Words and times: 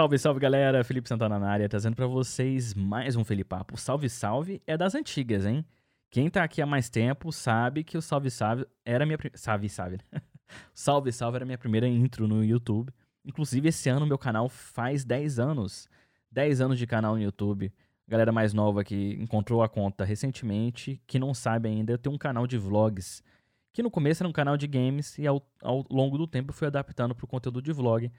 Salve, 0.00 0.18
salve 0.18 0.40
galera, 0.40 0.82
Felipe 0.82 1.06
Santana 1.06 1.38
na 1.38 1.50
área, 1.50 1.68
trazendo 1.68 1.94
para 1.94 2.06
vocês 2.06 2.72
mais 2.72 3.16
um 3.16 3.22
Felipapo. 3.22 3.76
Salve, 3.76 4.08
salve 4.08 4.62
é 4.66 4.74
das 4.74 4.94
antigas, 4.94 5.44
hein? 5.44 5.62
Quem 6.10 6.30
tá 6.30 6.42
aqui 6.42 6.62
há 6.62 6.64
mais 6.64 6.88
tempo 6.88 7.30
sabe 7.30 7.84
que 7.84 7.98
o 7.98 8.00
Salve, 8.00 8.30
salve 8.30 8.66
era 8.82 9.04
minha. 9.04 9.18
Salve, 9.34 9.68
salve. 9.68 9.98
salve, 10.72 11.12
salve 11.12 11.36
era 11.36 11.44
minha 11.44 11.58
primeira 11.58 11.86
intro 11.86 12.26
no 12.26 12.42
YouTube. 12.42 12.90
Inclusive, 13.26 13.68
esse 13.68 13.90
ano 13.90 14.06
meu 14.06 14.16
canal 14.16 14.48
faz 14.48 15.04
10 15.04 15.38
anos. 15.38 15.86
10 16.32 16.62
anos 16.62 16.78
de 16.78 16.86
canal 16.86 17.14
no 17.14 17.20
YouTube. 17.20 17.70
Galera 18.08 18.32
mais 18.32 18.54
nova 18.54 18.82
que 18.82 19.18
encontrou 19.20 19.62
a 19.62 19.68
conta 19.68 20.02
recentemente, 20.02 20.98
que 21.06 21.18
não 21.18 21.34
sabe 21.34 21.68
ainda, 21.68 21.92
eu 21.92 21.98
tenho 21.98 22.14
um 22.14 22.18
canal 22.18 22.46
de 22.46 22.56
vlogs. 22.56 23.22
Que 23.70 23.82
no 23.82 23.90
começo 23.90 24.22
era 24.22 24.28
um 24.30 24.32
canal 24.32 24.56
de 24.56 24.66
games 24.66 25.18
e 25.18 25.26
ao, 25.26 25.46
ao 25.62 25.84
longo 25.90 26.16
do 26.16 26.26
tempo 26.26 26.54
fui 26.54 26.68
adaptando 26.68 27.14
para 27.14 27.26
o 27.26 27.28
conteúdo 27.28 27.60
de 27.60 27.70
vlog 27.70 28.10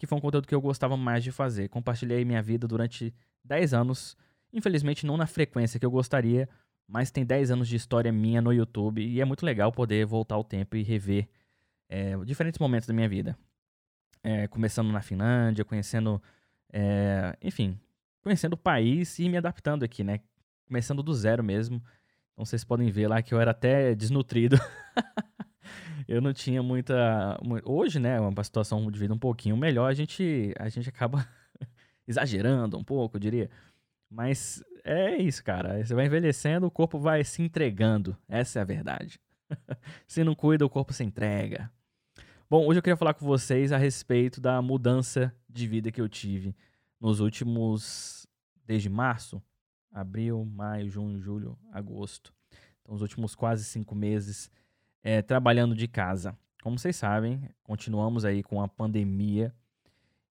que 0.00 0.06
foi 0.06 0.16
um 0.16 0.20
conteúdo 0.20 0.48
que 0.48 0.54
eu 0.54 0.62
gostava 0.62 0.96
mais 0.96 1.22
de 1.22 1.30
fazer. 1.30 1.68
Compartilhei 1.68 2.24
minha 2.24 2.40
vida 2.40 2.66
durante 2.66 3.14
10 3.44 3.74
anos, 3.74 4.16
infelizmente 4.50 5.04
não 5.04 5.14
na 5.14 5.26
frequência 5.26 5.78
que 5.78 5.84
eu 5.84 5.90
gostaria, 5.90 6.48
mas 6.88 7.10
tem 7.10 7.22
10 7.22 7.50
anos 7.50 7.68
de 7.68 7.76
história 7.76 8.10
minha 8.10 8.40
no 8.40 8.50
YouTube 8.50 9.06
e 9.06 9.20
é 9.20 9.24
muito 9.26 9.44
legal 9.44 9.70
poder 9.70 10.06
voltar 10.06 10.36
ao 10.36 10.42
tempo 10.42 10.74
e 10.74 10.82
rever 10.82 11.28
é, 11.86 12.16
diferentes 12.24 12.58
momentos 12.58 12.88
da 12.88 12.94
minha 12.94 13.06
vida. 13.10 13.36
É, 14.22 14.48
começando 14.48 14.90
na 14.90 15.02
Finlândia, 15.02 15.66
conhecendo, 15.66 16.20
é, 16.72 17.36
enfim, 17.42 17.78
conhecendo 18.22 18.54
o 18.54 18.56
país 18.56 19.18
e 19.18 19.28
me 19.28 19.36
adaptando 19.36 19.82
aqui, 19.82 20.02
né? 20.02 20.20
Começando 20.66 21.02
do 21.02 21.12
zero 21.12 21.44
mesmo. 21.44 21.76
Então 22.32 22.46
vocês 22.46 22.64
podem 22.64 22.90
ver 22.90 23.06
lá 23.06 23.20
que 23.20 23.34
eu 23.34 23.40
era 23.40 23.50
até 23.50 23.94
desnutrido. 23.94 24.56
eu 26.10 26.20
não 26.20 26.32
tinha 26.32 26.60
muita. 26.60 27.38
Hoje, 27.64 28.00
né, 28.00 28.18
uma 28.18 28.42
situação 28.42 28.90
de 28.90 28.98
vida 28.98 29.14
um 29.14 29.18
pouquinho 29.18 29.56
melhor, 29.56 29.86
a 29.86 29.94
gente, 29.94 30.52
a 30.58 30.68
gente 30.68 30.88
acaba 30.88 31.24
exagerando 32.06 32.76
um 32.76 32.82
pouco, 32.82 33.16
eu 33.16 33.20
diria. 33.20 33.48
Mas 34.10 34.60
é 34.82 35.16
isso, 35.18 35.44
cara. 35.44 35.82
Você 35.84 35.94
vai 35.94 36.06
envelhecendo, 36.06 36.66
o 36.66 36.70
corpo 36.70 36.98
vai 36.98 37.22
se 37.22 37.40
entregando. 37.42 38.16
Essa 38.28 38.58
é 38.58 38.62
a 38.62 38.64
verdade. 38.64 39.20
se 40.04 40.24
não 40.24 40.34
cuida, 40.34 40.66
o 40.66 40.68
corpo 40.68 40.92
se 40.92 41.04
entrega. 41.04 41.70
Bom, 42.50 42.66
hoje 42.66 42.80
eu 42.80 42.82
queria 42.82 42.96
falar 42.96 43.14
com 43.14 43.24
vocês 43.24 43.70
a 43.70 43.76
respeito 43.76 44.40
da 44.40 44.60
mudança 44.60 45.32
de 45.48 45.68
vida 45.68 45.92
que 45.92 46.00
eu 46.00 46.08
tive 46.08 46.56
nos 47.00 47.20
últimos. 47.20 48.26
desde 48.66 48.90
março, 48.90 49.40
abril, 49.92 50.44
maio, 50.44 50.90
junho, 50.90 51.20
julho, 51.20 51.56
agosto. 51.72 52.34
Então, 52.80 52.96
os 52.96 53.00
últimos 53.00 53.36
quase 53.36 53.64
cinco 53.64 53.94
meses 53.94 54.50
é, 55.02 55.22
trabalhando 55.22 55.74
de 55.74 55.88
casa. 55.88 56.36
Como 56.62 56.78
vocês 56.78 56.96
sabem, 56.96 57.48
continuamos 57.62 58.24
aí 58.24 58.42
com 58.42 58.62
a 58.62 58.68
pandemia 58.68 59.54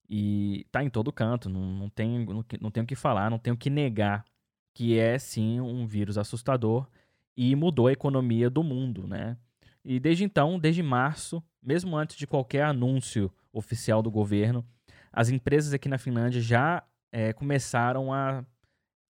e 0.07 0.65
tá 0.71 0.83
em 0.83 0.89
todo 0.89 1.11
canto, 1.11 1.49
não, 1.49 1.61
não, 1.61 1.89
tem, 1.89 2.25
não, 2.25 2.45
não 2.61 2.71
tenho 2.71 2.83
o 2.83 2.87
que 2.87 2.95
falar, 2.95 3.29
não 3.29 3.39
tenho 3.39 3.55
o 3.55 3.59
que 3.59 3.69
negar 3.69 4.25
que 4.73 4.97
é 4.97 5.17
sim 5.17 5.59
um 5.59 5.85
vírus 5.85 6.17
assustador 6.17 6.87
e 7.35 7.55
mudou 7.55 7.87
a 7.87 7.91
economia 7.91 8.49
do 8.49 8.63
mundo, 8.63 9.07
né? 9.07 9.37
E 9.83 9.99
desde 9.99 10.23
então, 10.23 10.59
desde 10.59 10.83
março, 10.83 11.43
mesmo 11.61 11.97
antes 11.97 12.15
de 12.15 12.27
qualquer 12.27 12.63
anúncio 12.63 13.31
oficial 13.51 14.01
do 14.01 14.11
governo, 14.11 14.65
as 15.11 15.29
empresas 15.29 15.73
aqui 15.73 15.89
na 15.89 15.97
Finlândia 15.97 16.41
já 16.41 16.83
é, 17.11 17.33
começaram 17.33 18.13
a 18.13 18.43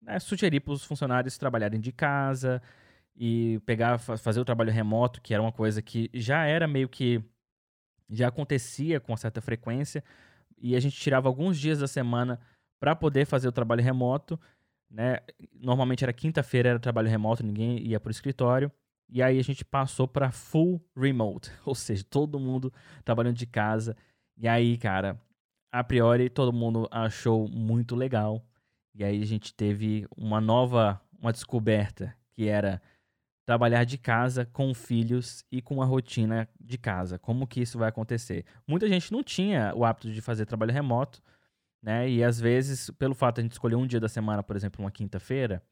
né, 0.02 0.19
sugerir 0.19 0.59
para 0.61 0.73
os 0.73 0.83
funcionários 0.83 1.37
trabalharem 1.37 1.80
de 1.80 1.91
casa, 1.91 2.61
e 3.20 3.59
pegar, 3.66 3.98
fazer 3.98 4.39
o 4.39 4.45
trabalho 4.45 4.72
remoto, 4.72 5.22
que 5.22 5.34
era 5.34 5.44
uma 5.44 5.52
coisa 5.52 5.81
que 5.81 6.09
já 6.14 6.45
era 6.45 6.66
meio 6.66 6.88
que. 6.88 7.21
já 8.10 8.30
acontecia 8.30 8.98
com 9.02 9.16
certa 9.17 9.42
frequência, 9.42 10.02
e 10.58 10.73
a 10.73 10.80
gente 10.80 10.95
tirava 10.98 11.27
alguns 11.27 11.60
dias 11.60 11.80
da 11.80 11.88
semana 11.88 12.39
para 12.80 12.95
poder 12.95 13.26
fazer 13.26 13.49
o 13.49 13.52
trabalho 13.52 13.83
remoto. 13.83 14.39
Né? 14.89 15.17
Normalmente 15.54 16.04
era 16.04 16.14
quinta-feira, 16.14 16.70
era 16.70 16.80
trabalho 16.80 17.10
remoto, 17.10 17.45
ninguém 17.45 17.80
ia 17.86 17.99
para 17.99 18.10
o 18.10 18.11
escritório. 18.11 18.71
E 19.10 19.22
aí 19.22 19.38
a 19.38 19.43
gente 19.43 19.66
passou 19.66 20.08
para 20.08 20.32
full 20.32 20.82
remote, 20.95 21.52
ou 21.66 21.76
seja, 21.76 22.04
todo 22.04 22.39
mundo 22.39 22.72
trabalhando 23.04 23.36
de 23.36 23.45
casa. 23.45 23.98
E 24.38 24.48
aí, 24.48 24.77
cara, 24.77 25.20
a 25.72 25.83
priori 25.83 26.30
todo 26.30 26.54
mundo 26.54 26.88
achou 26.89 27.49
muito 27.49 27.95
legal. 27.95 28.45
E 28.95 29.04
aí 29.04 29.22
a 29.22 29.26
gente 29.26 29.54
teve 29.54 30.08
uma 30.16 30.39
nova, 30.39 31.02
uma 31.20 31.33
descoberta, 31.33 32.16
que 32.32 32.48
era 32.48 32.82
trabalhar 33.49 33.83
de 33.83 33.98
casa 33.98 34.45
com 34.45 34.76
filhos 34.76 35.43
e 35.52 35.60
com 35.60 35.82
a 35.82 35.86
rotina 35.86 36.48
de 36.61 36.77
casa. 36.77 37.17
Como 37.17 37.48
que 37.48 37.60
isso 37.60 37.80
vai 37.80 37.89
acontecer? 37.89 38.45
Muita 38.67 38.87
gente 38.87 39.11
não 39.11 39.23
tinha 39.23 39.73
o 39.76 39.83
hábito 39.83 40.14
de 40.14 40.21
fazer 40.21 40.45
trabalho 40.45 40.71
remoto, 40.71 41.20
né? 41.82 42.08
E 42.08 42.23
às 42.23 42.39
vezes, 42.39 42.92
pelo 42.92 43.15
fato 43.15 43.37
de 43.37 43.42
a 43.42 43.43
gente 43.45 43.54
escolher 43.54 43.76
um 43.76 43.87
dia 43.87 43.99
da 43.99 44.08
semana, 44.08 44.43
por 44.43 44.55
exemplo, 44.55 44.86
uma 44.86 44.92
quinta-feira, 44.92 45.64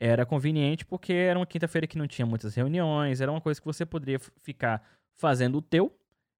era 0.00 0.24
conveniente 0.24 0.86
porque 0.86 1.12
era 1.12 1.38
uma 1.38 1.44
quinta-feira 1.44 1.86
que 1.86 1.98
não 1.98 2.06
tinha 2.06 2.24
muitas 2.24 2.54
reuniões, 2.54 3.20
era 3.20 3.30
uma 3.30 3.42
coisa 3.42 3.60
que 3.60 3.66
você 3.66 3.84
poderia 3.84 4.18
ficar 4.40 4.82
fazendo 5.14 5.58
o 5.58 5.60
teu, 5.60 5.94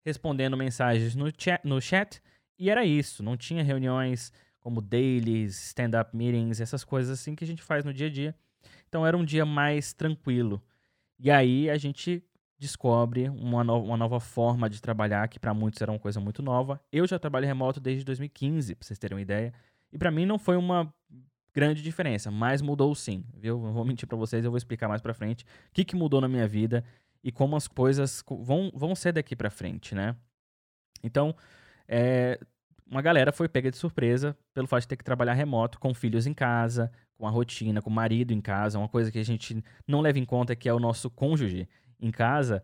respondendo 0.07 0.57
mensagens 0.57 1.15
no 1.15 1.31
chat, 1.37 1.61
no 1.65 1.83
chat 1.83 2.23
e 2.59 2.71
era 2.71 2.83
isso. 2.83 3.23
Não 3.23 3.37
tinha 3.37 3.63
reuniões 3.63 4.33
como 4.59 4.81
dailies, 4.81 5.67
stand-up 5.67 6.17
meetings, 6.17 6.63
essas 6.63 6.83
coisas 6.83 7.21
assim 7.21 7.35
que 7.35 7.45
a 7.45 7.47
gente 7.47 7.63
faz 7.63 7.85
no 7.85 7.93
dia 7.93 8.07
a 8.07 8.11
dia. 8.11 8.35
Então 8.89 9.07
era 9.07 9.15
um 9.15 9.25
dia 9.25 9.45
mais 9.45 9.93
tranquilo. 9.93 10.63
E 11.19 11.31
aí 11.31 11.69
a 11.69 11.77
gente 11.77 12.23
descobre 12.59 13.29
uma, 13.29 13.63
no 13.63 13.83
uma 13.83 13.97
nova 13.97 14.19
forma 14.19 14.69
de 14.69 14.81
trabalhar, 14.81 15.29
que 15.29 15.39
para 15.39 15.55
muitos 15.55 15.81
era 15.81 15.91
uma 15.93 15.99
coisa 15.99 16.21
muito 16.21 16.43
nova. 16.43 16.81
Eu 16.93 17.07
já 17.07 17.19
trabalho 17.19 17.47
remoto 17.47 17.81
desde 17.81 18.05
2015, 18.05 18.75
para 18.75 18.87
vocês 18.87 18.99
terem 18.99 19.17
uma 19.17 19.23
ideia. 19.23 19.53
E 19.93 19.99
para 19.99 20.11
mim 20.11 20.27
não 20.27 20.39
foi 20.39 20.57
uma 20.57 20.93
grande 21.55 21.83
diferença, 21.83 22.31
mas 22.31 22.61
mudou 22.61 22.95
sim, 22.95 23.25
viu? 23.37 23.59
Não 23.59 23.73
vou 23.73 23.85
mentir 23.85 24.07
para 24.07 24.17
vocês, 24.17 24.45
eu 24.45 24.51
vou 24.51 24.59
explicar 24.59 24.89
mais 24.89 25.01
para 25.01 25.15
frente 25.15 25.45
o 25.45 25.73
que, 25.73 25.85
que 25.85 25.97
mudou 25.97 26.21
na 26.21 26.29
minha 26.29 26.47
vida 26.47 26.85
e 27.23 27.33
como 27.33 27.57
as 27.57 27.67
coisas 27.67 28.23
vão, 28.29 28.71
vão 28.75 28.95
ser 28.95 29.13
daqui 29.13 29.35
para 29.35 29.51
frente, 29.51 29.95
né? 29.95 30.15
Então, 31.03 31.35
é, 31.87 32.39
uma 32.87 33.03
galera 33.03 33.33
foi 33.33 33.49
pega 33.49 33.71
de 33.71 33.77
surpresa 33.77 34.37
pelo 34.55 34.67
fato 34.67 34.83
de 34.83 34.89
ter 34.89 34.97
que 34.97 35.05
trabalhar 35.05 35.35
remoto 35.35 35.79
com 35.79 35.93
filhos 35.95 36.27
em 36.27 36.35
casa, 36.35 36.93
com 37.19 37.27
a 37.27 37.31
rotina, 37.31 37.83
com 37.83 37.91
o 37.91 37.93
marido 37.93 38.33
em 38.33 38.41
casa, 38.41 38.79
uma 38.79 38.89
coisa 38.89 39.11
que 39.11 39.19
a 39.19 39.25
gente 39.25 39.63
não 39.87 40.01
leva 40.01 40.19
em 40.19 40.25
conta 40.25 40.55
que 40.55 40.69
é 40.69 40.73
o 40.73 40.79
nosso 40.79 41.11
cônjuge 41.11 41.69
em 42.01 42.13
casa, 42.13 42.63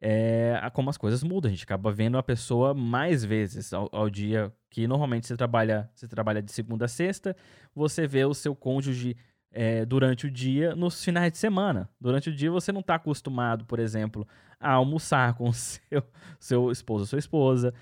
é 0.00 0.60
como 0.74 0.90
as 0.90 0.98
coisas 0.98 1.22
mudam. 1.22 1.48
A 1.48 1.52
gente 1.52 1.62
acaba 1.62 1.92
vendo 1.92 2.18
a 2.18 2.22
pessoa 2.22 2.74
mais 2.74 3.24
vezes 3.24 3.72
ao, 3.72 3.88
ao, 3.92 4.10
dia, 4.10 4.52
que 4.68 4.88
normalmente 4.88 5.28
você 5.28 5.36
trabalha, 5.36 5.88
você 5.94 6.08
trabalha 6.08 6.42
de 6.42 6.50
segunda 6.50 6.86
a 6.86 6.88
sexta, 6.88 7.36
você 7.72 8.06
vê 8.06 8.24
o 8.24 8.34
seu 8.34 8.56
cônjuge 8.56 9.16
é, 9.52 9.84
durante 9.84 10.26
o 10.26 10.30
dia 10.30 10.74
nos 10.74 11.02
finais 11.04 11.30
de 11.30 11.38
semana. 11.38 11.88
Durante 12.00 12.30
o 12.30 12.34
dia 12.34 12.50
você 12.50 12.72
não 12.72 12.80
está 12.80 12.96
acostumado, 12.96 13.64
por 13.64 13.78
exemplo, 13.78 14.26
a 14.58 14.72
almoçar 14.72 15.34
com 15.34 15.46
o 15.48 15.54
seu, 15.54 16.02
seu 16.40 16.72
esposo 16.72 17.02
ou 17.02 17.06
sua 17.06 17.18
esposa 17.20 17.72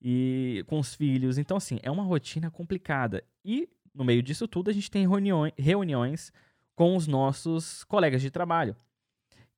e 0.00 0.64
com 0.66 0.78
os 0.78 0.94
filhos. 0.94 1.36
Então, 1.36 1.58
assim, 1.58 1.78
é 1.82 1.90
uma 1.90 2.04
rotina 2.04 2.50
complicada. 2.50 3.22
E 3.44 3.68
no 3.96 4.04
meio 4.04 4.22
disso 4.22 4.46
tudo, 4.46 4.70
a 4.70 4.72
gente 4.72 4.90
tem 4.90 5.08
reuniões, 5.08 5.52
reuniões 5.58 6.32
com 6.74 6.94
os 6.94 7.06
nossos 7.06 7.82
colegas 7.84 8.20
de 8.20 8.30
trabalho. 8.30 8.76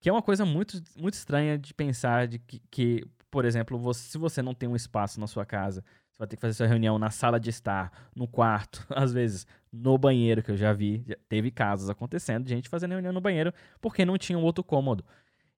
Que 0.00 0.08
é 0.08 0.12
uma 0.12 0.22
coisa 0.22 0.46
muito, 0.46 0.80
muito 0.96 1.14
estranha 1.14 1.58
de 1.58 1.74
pensar 1.74 2.28
de 2.28 2.38
que, 2.38 2.62
que 2.70 3.04
por 3.30 3.44
exemplo, 3.44 3.76
você, 3.76 4.08
se 4.10 4.16
você 4.16 4.40
não 4.40 4.54
tem 4.54 4.68
um 4.68 4.76
espaço 4.76 5.20
na 5.20 5.26
sua 5.26 5.44
casa, 5.44 5.84
você 6.10 6.18
vai 6.18 6.28
ter 6.28 6.36
que 6.36 6.40
fazer 6.40 6.54
sua 6.54 6.66
reunião 6.66 6.98
na 6.98 7.10
sala 7.10 7.38
de 7.38 7.50
estar, 7.50 7.92
no 8.14 8.28
quarto, 8.28 8.86
às 8.94 9.12
vezes 9.12 9.46
no 9.72 9.98
banheiro, 9.98 10.42
que 10.42 10.52
eu 10.52 10.56
já 10.56 10.72
vi, 10.72 11.04
já 11.06 11.16
teve 11.28 11.50
casos 11.50 11.90
acontecendo 11.90 12.44
de 12.44 12.50
gente 12.50 12.68
fazendo 12.68 12.92
reunião 12.92 13.12
no 13.12 13.20
banheiro 13.20 13.52
porque 13.80 14.04
não 14.04 14.16
tinha 14.16 14.38
um 14.38 14.44
outro 14.44 14.62
cômodo. 14.62 15.04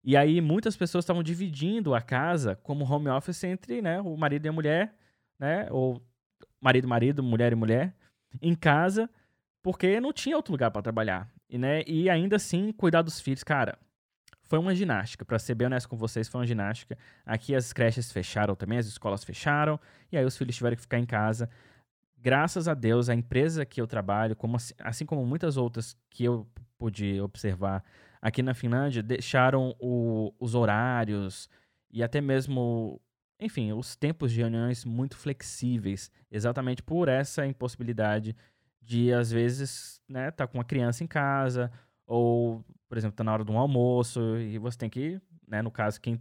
E 0.03 0.17
aí 0.17 0.41
muitas 0.41 0.77
pessoas 0.77 1.05
estavam 1.05 1.23
dividindo 1.23 1.95
a 1.95 2.01
casa 2.01 2.57
como 2.63 2.91
home 2.91 3.09
office 3.09 3.45
entre 3.45 3.83
né, 3.83 4.01
o 4.01 4.17
marido 4.17 4.47
e 4.47 4.49
a 4.49 4.53
mulher, 4.53 4.95
né, 5.39 5.69
ou 5.71 6.03
marido 6.61 6.89
marido, 6.89 7.23
mulher 7.23 7.53
e 7.53 7.55
mulher, 7.55 7.95
em 8.41 8.55
casa, 8.55 9.09
porque 9.63 10.01
não 10.01 10.13
tinha 10.13 10.37
outro 10.37 10.53
lugar 10.53 10.71
para 10.71 10.83
trabalhar. 10.83 11.31
E, 11.49 11.59
né, 11.59 11.83
e 11.87 12.09
ainda 12.09 12.37
assim, 12.37 12.73
cuidar 12.73 13.03
dos 13.03 13.21
filhos, 13.21 13.43
cara, 13.43 13.79
foi 14.43 14.59
uma 14.59 14.75
ginástica. 14.75 15.25
Para 15.25 15.39
ser 15.39 15.55
bem 15.55 15.67
honesto 15.67 15.89
com 15.89 15.97
vocês, 15.97 16.29
foi 16.29 16.41
uma 16.41 16.47
ginástica. 16.47 16.99
Aqui 17.25 17.55
as 17.55 17.73
creches 17.73 18.11
fecharam 18.11 18.55
também, 18.55 18.79
as 18.79 18.87
escolas 18.87 19.25
fecharam, 19.25 19.79
e 20.11 20.17
aí 20.17 20.25
os 20.25 20.37
filhos 20.37 20.57
tiveram 20.57 20.77
que 20.77 20.83
ficar 20.83 20.99
em 20.99 21.07
casa. 21.07 21.49
Graças 22.19 22.69
a 22.69 22.75
Deus, 22.75 23.09
a 23.09 23.15
empresa 23.15 23.65
que 23.65 23.81
eu 23.81 23.87
trabalho, 23.87 24.37
como 24.37 24.57
assim, 24.57 24.75
assim 24.81 25.07
como 25.07 25.25
muitas 25.25 25.57
outras 25.57 25.97
que 26.11 26.25
eu 26.25 26.47
pude 26.77 27.21
observar 27.21 27.83
aqui 28.21 28.43
na 28.43 28.53
Finlândia, 28.53 29.03
deixaram 29.03 29.75
o, 29.79 30.35
os 30.39 30.55
horários 30.55 31.49
e 31.91 32.03
até 32.03 32.21
mesmo 32.21 33.01
enfim, 33.41 33.73
os 33.73 33.97
tempos 33.97 34.31
de 34.31 34.41
reuniões 34.41 34.85
muito 34.85 35.17
flexíveis, 35.17 36.11
exatamente 36.31 36.83
por 36.83 37.09
essa 37.09 37.47
impossibilidade 37.47 38.37
de, 38.83 39.13
às 39.13 39.31
vezes, 39.31 40.01
né, 40.09 40.31
tá 40.31 40.47
com 40.47 40.59
uma 40.59 40.65
criança 40.65 41.03
em 41.03 41.07
casa, 41.07 41.73
ou, 42.07 42.65
por 42.89 42.99
exemplo, 42.99 43.17
tá 43.17 43.25
na 43.25 43.33
hora 43.33 43.45
de 43.45 43.51
um 43.51 43.59
almoço, 43.59 44.37
e 44.39 44.59
você 44.59 44.77
tem 44.77 44.91
que, 44.91 45.21
né, 45.49 45.63
no 45.63 45.71
caso, 45.71 46.01
quem 46.01 46.21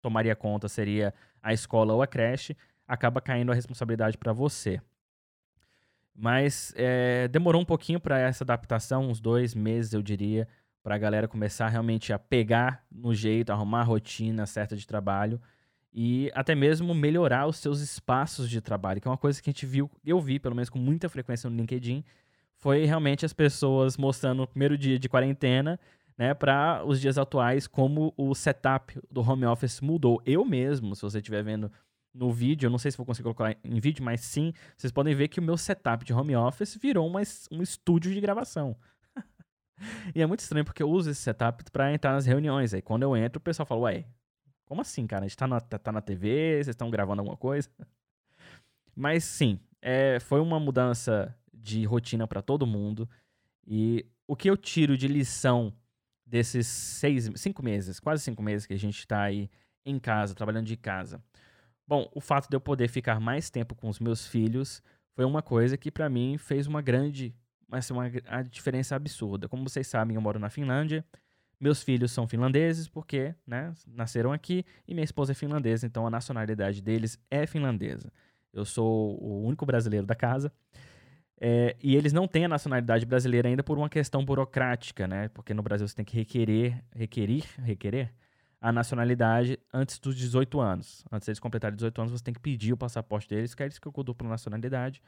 tomaria 0.00 0.34
conta 0.34 0.68
seria 0.68 1.12
a 1.42 1.52
escola 1.52 1.92
ou 1.92 2.02
a 2.02 2.06
creche, 2.06 2.56
acaba 2.86 3.20
caindo 3.20 3.52
a 3.52 3.54
responsabilidade 3.54 4.16
para 4.16 4.32
você. 4.32 4.80
Mas 6.14 6.72
é, 6.76 7.28
demorou 7.28 7.60
um 7.60 7.64
pouquinho 7.64 8.00
para 8.00 8.18
essa 8.18 8.42
adaptação, 8.42 9.08
uns 9.08 9.20
dois 9.20 9.54
meses, 9.54 9.92
eu 9.92 10.02
diria, 10.02 10.48
para 10.82 10.94
a 10.94 10.98
galera 10.98 11.28
começar 11.28 11.68
realmente 11.68 12.12
a 12.12 12.18
pegar 12.18 12.84
no 12.90 13.14
jeito, 13.14 13.50
arrumar 13.50 13.80
a 13.80 13.84
rotina 13.84 14.46
certa 14.46 14.74
de 14.74 14.86
trabalho 14.86 15.40
e 16.00 16.30
até 16.32 16.54
mesmo 16.54 16.94
melhorar 16.94 17.48
os 17.48 17.56
seus 17.56 17.80
espaços 17.80 18.48
de 18.48 18.60
trabalho, 18.60 19.00
que 19.00 19.08
é 19.08 19.10
uma 19.10 19.18
coisa 19.18 19.42
que 19.42 19.50
a 19.50 19.52
gente 19.52 19.66
viu, 19.66 19.90
eu 20.06 20.20
vi 20.20 20.38
pelo 20.38 20.54
menos 20.54 20.70
com 20.70 20.78
muita 20.78 21.08
frequência 21.08 21.50
no 21.50 21.56
LinkedIn, 21.56 22.04
foi 22.54 22.84
realmente 22.84 23.26
as 23.26 23.32
pessoas 23.32 23.96
mostrando 23.96 24.38
no 24.38 24.46
primeiro 24.46 24.78
dia 24.78 24.96
de 24.96 25.08
quarentena, 25.08 25.76
né, 26.16 26.34
para 26.34 26.84
os 26.86 27.00
dias 27.00 27.18
atuais 27.18 27.66
como 27.66 28.14
o 28.16 28.32
setup 28.32 28.96
do 29.10 29.28
home 29.28 29.44
office 29.44 29.80
mudou. 29.80 30.22
Eu 30.24 30.44
mesmo, 30.44 30.94
se 30.94 31.02
você 31.02 31.18
estiver 31.18 31.42
vendo 31.42 31.68
no 32.14 32.30
vídeo, 32.32 32.68
eu 32.68 32.70
não 32.70 32.78
sei 32.78 32.92
se 32.92 32.96
vou 32.96 33.04
conseguir 33.04 33.24
colocar 33.24 33.56
em 33.64 33.80
vídeo, 33.80 34.04
mas 34.04 34.20
sim, 34.20 34.52
vocês 34.76 34.92
podem 34.92 35.16
ver 35.16 35.26
que 35.26 35.40
o 35.40 35.42
meu 35.42 35.56
setup 35.56 36.04
de 36.04 36.12
home 36.12 36.36
office 36.36 36.78
virou 36.80 37.08
uma, 37.08 37.22
um 37.50 37.60
estúdio 37.60 38.14
de 38.14 38.20
gravação. 38.20 38.76
e 40.14 40.22
é 40.22 40.26
muito 40.26 40.40
estranho 40.40 40.64
porque 40.64 40.84
eu 40.84 40.88
uso 40.88 41.10
esse 41.10 41.22
setup 41.22 41.64
para 41.72 41.92
entrar 41.92 42.12
nas 42.12 42.24
reuniões. 42.24 42.72
Aí 42.72 42.82
quando 42.82 43.02
eu 43.02 43.16
entro, 43.16 43.38
o 43.38 43.42
pessoal 43.42 43.66
fala, 43.66 43.80
ué, 43.80 44.04
como 44.68 44.82
assim, 44.82 45.06
cara? 45.06 45.24
A 45.24 45.28
gente 45.28 45.36
tá 45.36 45.46
na, 45.46 45.60
tá 45.60 45.90
na 45.90 46.00
TV, 46.00 46.56
vocês 46.56 46.68
estão 46.68 46.90
gravando 46.90 47.22
alguma 47.22 47.36
coisa? 47.36 47.68
Mas 48.94 49.24
sim, 49.24 49.58
é, 49.80 50.20
foi 50.20 50.40
uma 50.40 50.60
mudança 50.60 51.34
de 51.52 51.84
rotina 51.84 52.26
para 52.26 52.42
todo 52.42 52.66
mundo. 52.66 53.08
E 53.66 54.06
o 54.26 54.36
que 54.36 54.48
eu 54.48 54.56
tiro 54.56 54.96
de 54.96 55.08
lição 55.08 55.72
desses 56.26 56.66
seis, 56.66 57.30
cinco 57.36 57.62
meses, 57.62 57.98
quase 57.98 58.22
cinco 58.22 58.42
meses 58.42 58.66
que 58.66 58.74
a 58.74 58.78
gente 58.78 58.98
está 58.98 59.22
aí 59.22 59.50
em 59.84 59.98
casa, 59.98 60.34
trabalhando 60.34 60.66
de 60.66 60.76
casa? 60.76 61.22
Bom, 61.86 62.10
o 62.14 62.20
fato 62.20 62.48
de 62.50 62.54
eu 62.54 62.60
poder 62.60 62.88
ficar 62.88 63.18
mais 63.18 63.48
tempo 63.48 63.74
com 63.74 63.88
os 63.88 63.98
meus 63.98 64.26
filhos 64.26 64.82
foi 65.14 65.24
uma 65.24 65.42
coisa 65.42 65.76
que 65.78 65.90
para 65.90 66.08
mim 66.10 66.36
fez 66.36 66.66
uma 66.66 66.82
grande, 66.82 67.34
assim, 67.72 67.94
uma, 67.94 68.04
uma 68.04 68.42
diferença 68.42 68.94
absurda. 68.94 69.48
Como 69.48 69.66
vocês 69.66 69.86
sabem, 69.86 70.14
eu 70.14 70.20
moro 70.20 70.38
na 70.38 70.50
Finlândia. 70.50 71.04
Meus 71.60 71.82
filhos 71.82 72.12
são 72.12 72.28
finlandeses 72.28 72.88
porque, 72.88 73.34
né, 73.46 73.72
nasceram 73.86 74.32
aqui 74.32 74.64
e 74.86 74.94
minha 74.94 75.04
esposa 75.04 75.32
é 75.32 75.34
finlandesa, 75.34 75.86
então 75.86 76.06
a 76.06 76.10
nacionalidade 76.10 76.80
deles 76.80 77.18
é 77.30 77.46
finlandesa. 77.46 78.12
Eu 78.52 78.64
sou 78.64 79.20
o 79.22 79.44
único 79.44 79.66
brasileiro 79.66 80.06
da 80.06 80.14
casa. 80.14 80.52
É, 81.40 81.76
e 81.82 81.94
eles 81.94 82.12
não 82.12 82.26
têm 82.26 82.44
a 82.44 82.48
nacionalidade 82.48 83.06
brasileira 83.06 83.48
ainda 83.48 83.62
por 83.62 83.78
uma 83.78 83.88
questão 83.88 84.24
burocrática, 84.24 85.06
né? 85.06 85.28
Porque 85.28 85.54
no 85.54 85.62
Brasil 85.62 85.86
você 85.86 85.94
tem 85.94 86.04
que 86.04 86.16
requerer, 86.16 86.82
requerir, 86.94 87.44
requerer 87.58 88.12
a 88.60 88.72
nacionalidade 88.72 89.58
antes 89.72 89.98
dos 89.98 90.16
18 90.16 90.60
anos. 90.60 91.04
Antes 91.12 91.26
deles 91.26 91.38
completarem 91.38 91.76
18 91.76 92.00
anos, 92.00 92.12
você 92.12 92.24
tem 92.24 92.34
que 92.34 92.40
pedir 92.40 92.72
o 92.72 92.76
passaporte 92.76 93.28
deles, 93.28 93.54
que 93.54 93.62
é 93.62 93.66
eles 93.66 93.78
que 93.78 93.86
eu 93.86 94.04
dupla 94.04 94.28
nacionalidade. 94.28 95.00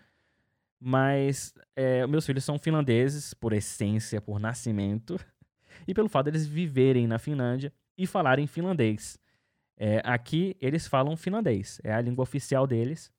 Mas 0.79 1.53
é, 1.75 2.07
meus 2.07 2.25
filhos 2.25 2.45
são 2.45 2.59
finlandeses 2.59 3.35
por 3.35 3.53
essência, 3.53 4.21
por 4.21 4.39
nascimento, 4.39 5.19
e 5.87 5.95
pelo 5.95 6.09
fato 6.09 6.27
deles 6.27 6.47
viverem 6.47 7.07
na 7.07 7.19
Finlândia 7.19 7.73
e 7.97 8.07
falarem 8.07 8.47
finlandês. 8.47 9.19
É, 9.77 10.01
aqui 10.05 10.57
eles 10.61 10.87
falam 10.87 11.17
finlandês, 11.17 11.81
é 11.83 11.93
a 11.93 12.01
língua 12.01 12.23
oficial 12.23 12.67
deles. 12.67 13.11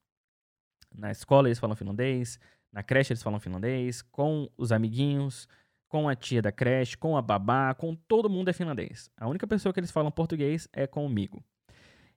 Na 0.94 1.10
escola 1.12 1.48
eles 1.48 1.60
falam 1.60 1.76
finlandês, 1.76 2.40
na 2.72 2.84
creche 2.84 3.14
eles 3.14 3.24
falam 3.24 3.40
finlandês, 3.40 4.02
com 4.02 4.50
os 4.58 4.72
amiguinhos, 4.72 5.48
com 5.88 6.08
a 6.08 6.16
tia 6.16 6.42
da 6.42 6.52
creche, 6.52 6.98
com 6.98 7.18
a 7.18 7.22
babá, 7.22 7.74
com 7.74 7.96
todo 7.96 8.30
mundo 8.30 8.50
é 8.50 8.54
finlandês. 8.54 9.10
A 9.18 9.28
única 9.28 9.46
pessoa 9.46 9.74
que 9.74 9.80
eles 9.80 9.92
falam 9.92 10.12
português 10.12 10.68
é 10.72 10.88
comigo. 10.88 11.44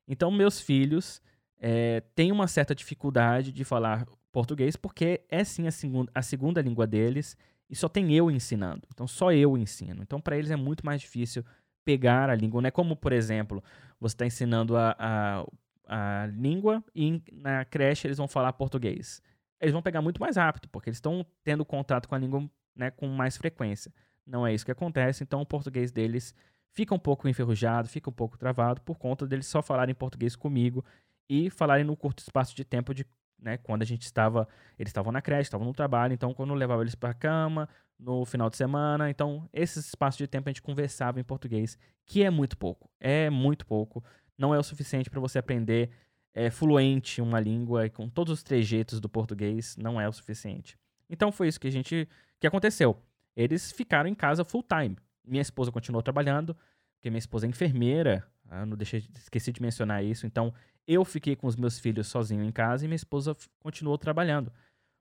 Então, 0.06 0.31
meus 0.31 0.60
filhos 0.60 1.20
é, 1.58 2.00
têm 2.14 2.31
uma 2.31 2.46
certa 2.46 2.75
dificuldade 2.75 3.50
de 3.50 3.64
falar 3.64 4.06
português 4.31 4.76
porque 4.76 5.22
é 5.28 5.42
sim 5.42 5.66
a, 5.66 5.70
segunda, 5.70 6.10
a 6.14 6.22
segunda 6.22 6.60
língua 6.60 6.86
deles 6.86 7.36
e 7.69 7.76
só 7.76 7.88
tem 7.88 8.12
eu 8.14 8.31
ensinando. 8.31 8.82
Então, 8.93 9.06
só 9.06 9.32
eu 9.32 9.56
ensino. 9.56 10.02
Então, 10.02 10.20
para 10.20 10.37
eles 10.37 10.50
é 10.50 10.56
muito 10.56 10.84
mais 10.84 11.00
difícil 11.00 11.44
pegar 11.84 12.31
a 12.31 12.34
língua. 12.34 12.61
Não 12.61 12.69
é 12.69 12.70
como, 12.70 12.96
por 12.96 13.12
exemplo, 13.12 13.62
você 14.00 14.14
está 14.14 14.26
ensinando 14.26 14.76
a, 14.76 14.96
a, 14.99 15.46
a 15.87 16.26
língua 16.26 16.82
e 16.94 17.22
na 17.32 17.64
creche 17.64 18.06
eles 18.06 18.19
vão 18.19 18.28
falar 18.28 18.52
português. 18.52 19.22
Eles 19.61 19.72
vão 19.72 19.82
pegar 19.82 20.02
muito 20.02 20.20
mais 20.20 20.37
rápido, 20.37 20.69
porque 20.69 20.90
eles 20.90 20.99
estão 20.99 21.25
tendo 21.43 21.64
contato 21.64 22.08
com 22.08 22.14
a 22.14 22.19
língua 22.19 22.49
né, 22.75 22.90
com 22.90 23.06
mais 23.08 23.37
frequência. 23.37 23.93
Não 24.26 24.46
é 24.46 24.52
isso 24.52 24.64
que 24.64 24.72
acontece, 24.72 25.22
então 25.22 25.40
o 25.40 25.46
português 25.46 25.93
deles 25.93 26.34
fica 26.72 26.94
um 26.94 26.99
pouco 26.99 27.28
enferrujado, 27.28 27.88
fica 27.88 28.10
um 28.10 28.12
pouco 28.12 28.37
travado 28.37 28.81
por 28.81 28.99
conta 28.99 29.26
deles 29.26 29.46
só 29.46 29.62
falarem 29.62 29.94
português 29.94 30.34
comigo 30.34 30.84
e 31.28 31.50
falarem 31.50 31.84
no 31.84 31.96
curto 31.96 32.20
espaço 32.20 32.55
de 32.55 32.64
tempo 32.64 32.93
de 32.93 33.06
né, 33.38 33.56
quando 33.58 33.82
a 33.82 33.84
gente 33.84 34.02
estava, 34.02 34.48
eles 34.78 34.90
estavam 34.90 35.12
na 35.12 35.20
creche, 35.20 35.42
estavam 35.42 35.66
no 35.66 35.72
trabalho, 35.72 36.14
então 36.14 36.32
quando 36.32 36.50
eu 36.50 36.56
levava 36.56 36.82
eles 36.82 36.94
para 36.94 37.10
a 37.10 37.14
cama, 37.14 37.69
no 37.98 38.25
final 38.25 38.50
de 38.50 38.56
semana, 38.56 39.08
então 39.08 39.48
esse 39.52 39.78
espaço 39.78 40.19
de 40.19 40.26
tempo 40.26 40.48
a 40.48 40.50
gente 40.50 40.62
conversava 40.62 41.20
em 41.20 41.25
português, 41.25 41.78
que 42.04 42.22
é 42.22 42.31
muito 42.31 42.56
pouco, 42.56 42.90
é 43.00 43.31
muito 43.31 43.66
pouco, 43.66 44.02
não 44.36 44.54
é 44.54 44.58
o 44.58 44.62
suficiente 44.62 45.08
para 45.08 45.20
você 45.20 45.38
aprender 45.38 45.90
é, 46.34 46.50
fluente 46.50 47.22
uma 47.22 47.38
língua 47.38 47.88
com 47.88 48.08
todos 48.08 48.32
os 48.32 48.42
trejeitos 48.42 49.00
do 49.00 49.08
português, 49.08 49.76
não 49.76 50.00
é 50.00 50.08
o 50.08 50.12
suficiente. 50.12 50.76
Então 51.08 51.31
foi 51.31 51.48
isso 51.48 51.60
que 51.60 51.69
a 51.69 51.72
gente 51.72 52.08
que 52.40 52.46
aconteceu? 52.46 53.00
Eles 53.36 53.72
ficaram 53.72 54.08
em 54.08 54.14
casa 54.14 54.44
full 54.44 54.62
time. 54.62 54.96
Minha 55.25 55.42
esposa 55.42 55.72
continuou 55.72 56.02
trabalhando, 56.02 56.56
porque 56.96 57.08
minha 57.08 57.19
esposa 57.19 57.46
é 57.46 57.48
enfermeira. 57.48 58.26
Ah, 58.49 58.64
não 58.64 58.76
deixei, 58.76 59.02
esqueci 59.17 59.52
de 59.52 59.61
mencionar 59.61 60.05
isso. 60.05 60.26
Então, 60.26 60.52
eu 60.87 61.05
fiquei 61.05 61.35
com 61.35 61.46
os 61.46 61.56
meus 61.56 61.79
filhos 61.79 62.06
sozinho 62.06 62.44
em 62.44 62.52
casa 62.52 62.85
e 62.85 62.88
minha 62.88 62.96
esposa 62.96 63.37
continuou 63.61 63.96
trabalhando. 63.99 64.52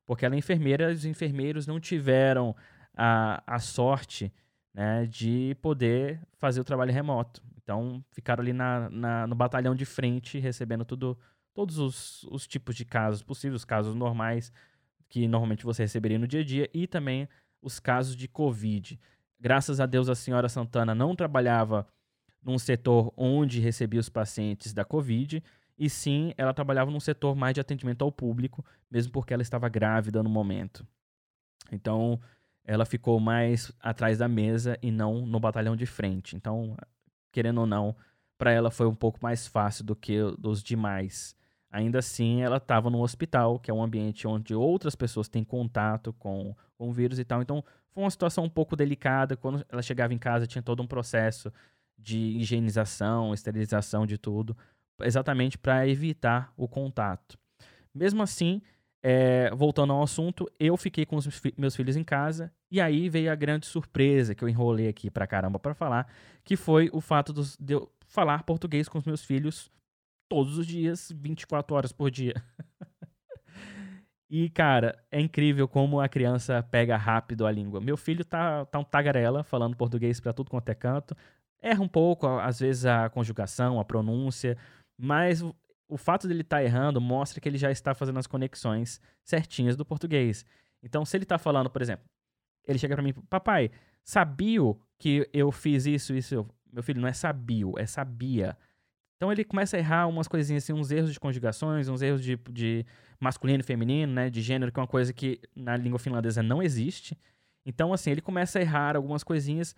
Porque 0.05 0.25
ela 0.25 0.35
é 0.35 0.37
enfermeira 0.37 0.91
e 0.91 0.95
os 0.95 1.05
enfermeiros 1.05 1.67
não 1.67 1.79
tiveram 1.79 2.55
a, 2.95 3.43
a 3.45 3.59
sorte 3.59 4.33
né, 4.73 5.05
de 5.05 5.55
poder 5.61 6.19
fazer 6.37 6.61
o 6.61 6.63
trabalho 6.63 6.91
remoto. 6.91 7.41
Então, 7.61 8.03
ficaram 8.11 8.41
ali 8.41 8.53
na, 8.53 8.89
na, 8.89 9.27
no 9.27 9.35
batalhão 9.35 9.75
de 9.75 9.85
frente, 9.85 10.39
recebendo 10.39 10.83
tudo, 10.83 11.17
todos 11.53 11.77
os, 11.77 12.23
os 12.23 12.45
tipos 12.45 12.75
de 12.75 12.83
casos 12.83 13.23
possíveis, 13.23 13.61
os 13.61 13.65
casos 13.65 13.95
normais, 13.95 14.51
que 15.07 15.27
normalmente 15.27 15.63
você 15.63 15.83
receberia 15.83 16.19
no 16.19 16.27
dia 16.27 16.41
a 16.41 16.43
dia, 16.43 16.69
e 16.73 16.87
também 16.87 17.29
os 17.61 17.79
casos 17.79 18.15
de 18.15 18.27
Covid. 18.27 18.99
Graças 19.39 19.79
a 19.79 19.85
Deus, 19.85 20.09
a 20.09 20.15
senhora 20.15 20.49
Santana 20.49 20.93
não 20.93 21.15
trabalhava 21.15 21.87
num 22.43 22.59
setor 22.59 23.13
onde 23.15 23.59
recebia 23.59 23.99
os 23.99 24.09
pacientes 24.09 24.73
da 24.73 24.83
Covid, 24.83 25.43
e 25.77 25.89
sim 25.89 26.33
ela 26.37 26.53
trabalhava 26.53 26.91
num 26.91 26.99
setor 26.99 27.35
mais 27.35 27.53
de 27.53 27.61
atendimento 27.61 28.03
ao 28.03 28.11
público, 28.11 28.63
mesmo 28.89 29.11
porque 29.11 29.33
ela 29.33 29.41
estava 29.41 29.67
grávida 29.69 30.21
no 30.21 30.29
momento. 30.29 30.85
Então, 31.71 32.19
ela 32.63 32.85
ficou 32.85 33.19
mais 33.19 33.71
atrás 33.79 34.17
da 34.17 34.27
mesa 34.27 34.77
e 34.81 34.91
não 34.91 35.25
no 35.25 35.39
batalhão 35.39 35.75
de 35.75 35.85
frente. 35.85 36.35
Então, 36.35 36.77
querendo 37.31 37.61
ou 37.61 37.67
não, 37.67 37.95
para 38.37 38.51
ela 38.51 38.69
foi 38.69 38.87
um 38.87 38.95
pouco 38.95 39.19
mais 39.21 39.47
fácil 39.47 39.83
do 39.83 39.95
que 39.95 40.19
dos 40.37 40.61
demais 40.61 41.35
ainda 41.73 41.97
assim 41.97 42.43
ela 42.43 42.57
estava 42.57 42.91
no 42.91 43.01
hospital, 43.01 43.59
que 43.59 43.71
é 43.71 43.73
um 43.73 43.81
ambiente 43.81 44.27
onde 44.27 44.53
outras 44.53 44.95
pessoas 44.95 45.27
têm 45.27 45.43
contato 45.43 46.13
com, 46.13 46.55
com 46.77 46.89
o 46.89 46.93
vírus 46.93 47.17
e 47.17 47.25
tal. 47.25 47.41
Então 47.41 47.63
foi 47.89 48.03
uma 48.03 48.11
situação 48.11 48.43
um 48.43 48.49
pouco 48.49 48.75
delicada. 48.75 49.35
Quando 49.35 49.65
ela 49.67 49.81
chegava 49.81 50.13
em 50.13 50.19
casa, 50.19 50.45
tinha 50.45 50.61
todo 50.61 50.83
um 50.83 50.87
processo 50.87 51.51
de 52.03 52.17
higienização, 52.17 53.33
esterilização 53.33 54.05
de 54.05 54.17
tudo, 54.17 54.55
exatamente 55.01 55.57
para 55.57 55.87
evitar 55.87 56.53
o 56.57 56.67
contato. 56.67 57.37
Mesmo 57.95 58.21
assim, 58.21 58.61
é, 59.01 59.49
voltando 59.55 59.93
ao 59.93 60.03
assunto, 60.03 60.49
eu 60.59 60.75
fiquei 60.77 61.05
com 61.05 61.15
os 61.15 61.27
meus 61.57 61.75
filhos 61.75 61.95
em 61.95 62.03
casa 62.03 62.51
e 62.69 62.81
aí 62.81 63.09
veio 63.09 63.31
a 63.31 63.35
grande 63.35 63.65
surpresa 63.65 64.33
que 64.33 64.43
eu 64.43 64.49
enrolei 64.49 64.87
aqui 64.87 65.09
pra 65.09 65.27
caramba 65.27 65.59
para 65.59 65.73
falar, 65.73 66.07
que 66.43 66.55
foi 66.55 66.89
o 66.93 66.99
fato 66.99 67.31
dos, 67.31 67.57
de 67.57 67.73
eu 67.73 67.91
falar 68.07 68.43
português 68.43 68.87
com 68.87 68.97
os 68.97 69.05
meus 69.05 69.23
filhos 69.23 69.71
todos 70.29 70.57
os 70.57 70.65
dias, 70.65 71.11
24 71.15 71.75
horas 71.75 71.91
por 71.91 72.09
dia. 72.09 72.33
e, 74.29 74.49
cara, 74.49 74.97
é 75.11 75.19
incrível 75.19 75.67
como 75.67 75.99
a 75.99 76.07
criança 76.07 76.63
pega 76.63 76.97
rápido 76.97 77.45
a 77.45 77.51
língua. 77.51 77.79
Meu 77.79 77.97
filho 77.97 78.25
tá, 78.25 78.65
tá 78.65 78.79
um 78.79 78.83
tagarela, 78.83 79.43
falando 79.43 79.77
português 79.77 80.19
para 80.19 80.33
tudo 80.33 80.49
quanto 80.49 80.69
é 80.69 80.73
canto. 80.73 81.15
Erra 81.63 81.81
um 81.81 81.87
pouco, 81.87 82.27
às 82.27 82.59
vezes, 82.59 82.85
a 82.85 83.09
conjugação, 83.09 83.79
a 83.79 83.85
pronúncia, 83.85 84.57
mas 84.97 85.41
o, 85.41 85.55
o 85.87 85.97
fato 85.97 86.27
dele 86.27 86.41
estar 86.41 86.57
tá 86.57 86.63
errando 86.63 86.99
mostra 86.99 87.39
que 87.39 87.47
ele 87.47 87.57
já 87.57 87.71
está 87.71 87.95
fazendo 87.95 88.19
as 88.19 88.27
conexões 88.27 88.99
certinhas 89.23 89.75
do 89.75 89.85
português. 89.85 90.45
Então, 90.83 91.05
se 91.05 91.17
ele 91.17 91.25
tá 91.25 91.37
falando, 91.37 91.69
por 91.69 91.81
exemplo, 91.81 92.05
ele 92.67 92.77
chega 92.77 92.95
para 92.95 93.03
mim, 93.03 93.13
papai, 93.29 93.71
sabia 94.03 94.59
que 94.99 95.27
eu 95.33 95.51
fiz 95.51 95.85
isso, 95.85 96.13
isso? 96.13 96.45
Meu 96.71 96.83
filho, 96.83 97.01
não 97.01 97.07
é 97.07 97.13
sabio, 97.13 97.73
é 97.77 97.85
sabia. 97.85 98.57
Então 99.23 99.31
ele 99.31 99.45
começa 99.45 99.77
a 99.77 99.79
errar 99.79 100.07
umas 100.07 100.27
coisinhas 100.27 100.63
assim, 100.63 100.73
uns 100.73 100.91
erros 100.91 101.13
de 101.13 101.19
conjugações, 101.19 101.87
uns 101.87 102.01
erros 102.01 102.21
de, 102.21 102.35
de 102.51 102.85
masculino 103.19 103.61
e 103.61 103.63
feminino, 103.63 104.11
né, 104.11 104.29
de 104.29 104.41
gênero, 104.41 104.69
que 104.69 104.77
é 104.77 104.81
uma 104.81 104.87
coisa 104.87 105.13
que 105.13 105.39
na 105.55 105.77
língua 105.77 105.97
finlandesa 105.97 106.43
não 106.43 106.61
existe. 106.61 107.17
Então, 107.65 107.93
assim, 107.93 108.11
ele 108.11 108.19
começa 108.19 108.59
a 108.59 108.61
errar 108.61 108.97
algumas 108.97 109.23
coisinhas, 109.23 109.73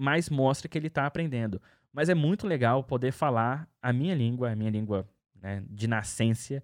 mas 0.00 0.30
mostra 0.30 0.66
que 0.66 0.78
ele 0.78 0.86
está 0.86 1.04
aprendendo. 1.04 1.60
Mas 1.92 2.08
é 2.08 2.14
muito 2.14 2.46
legal 2.46 2.82
poder 2.82 3.12
falar 3.12 3.68
a 3.82 3.92
minha 3.92 4.14
língua, 4.14 4.50
a 4.50 4.56
minha 4.56 4.70
língua 4.70 5.06
né, 5.34 5.62
de 5.68 5.86
nascença, 5.86 6.62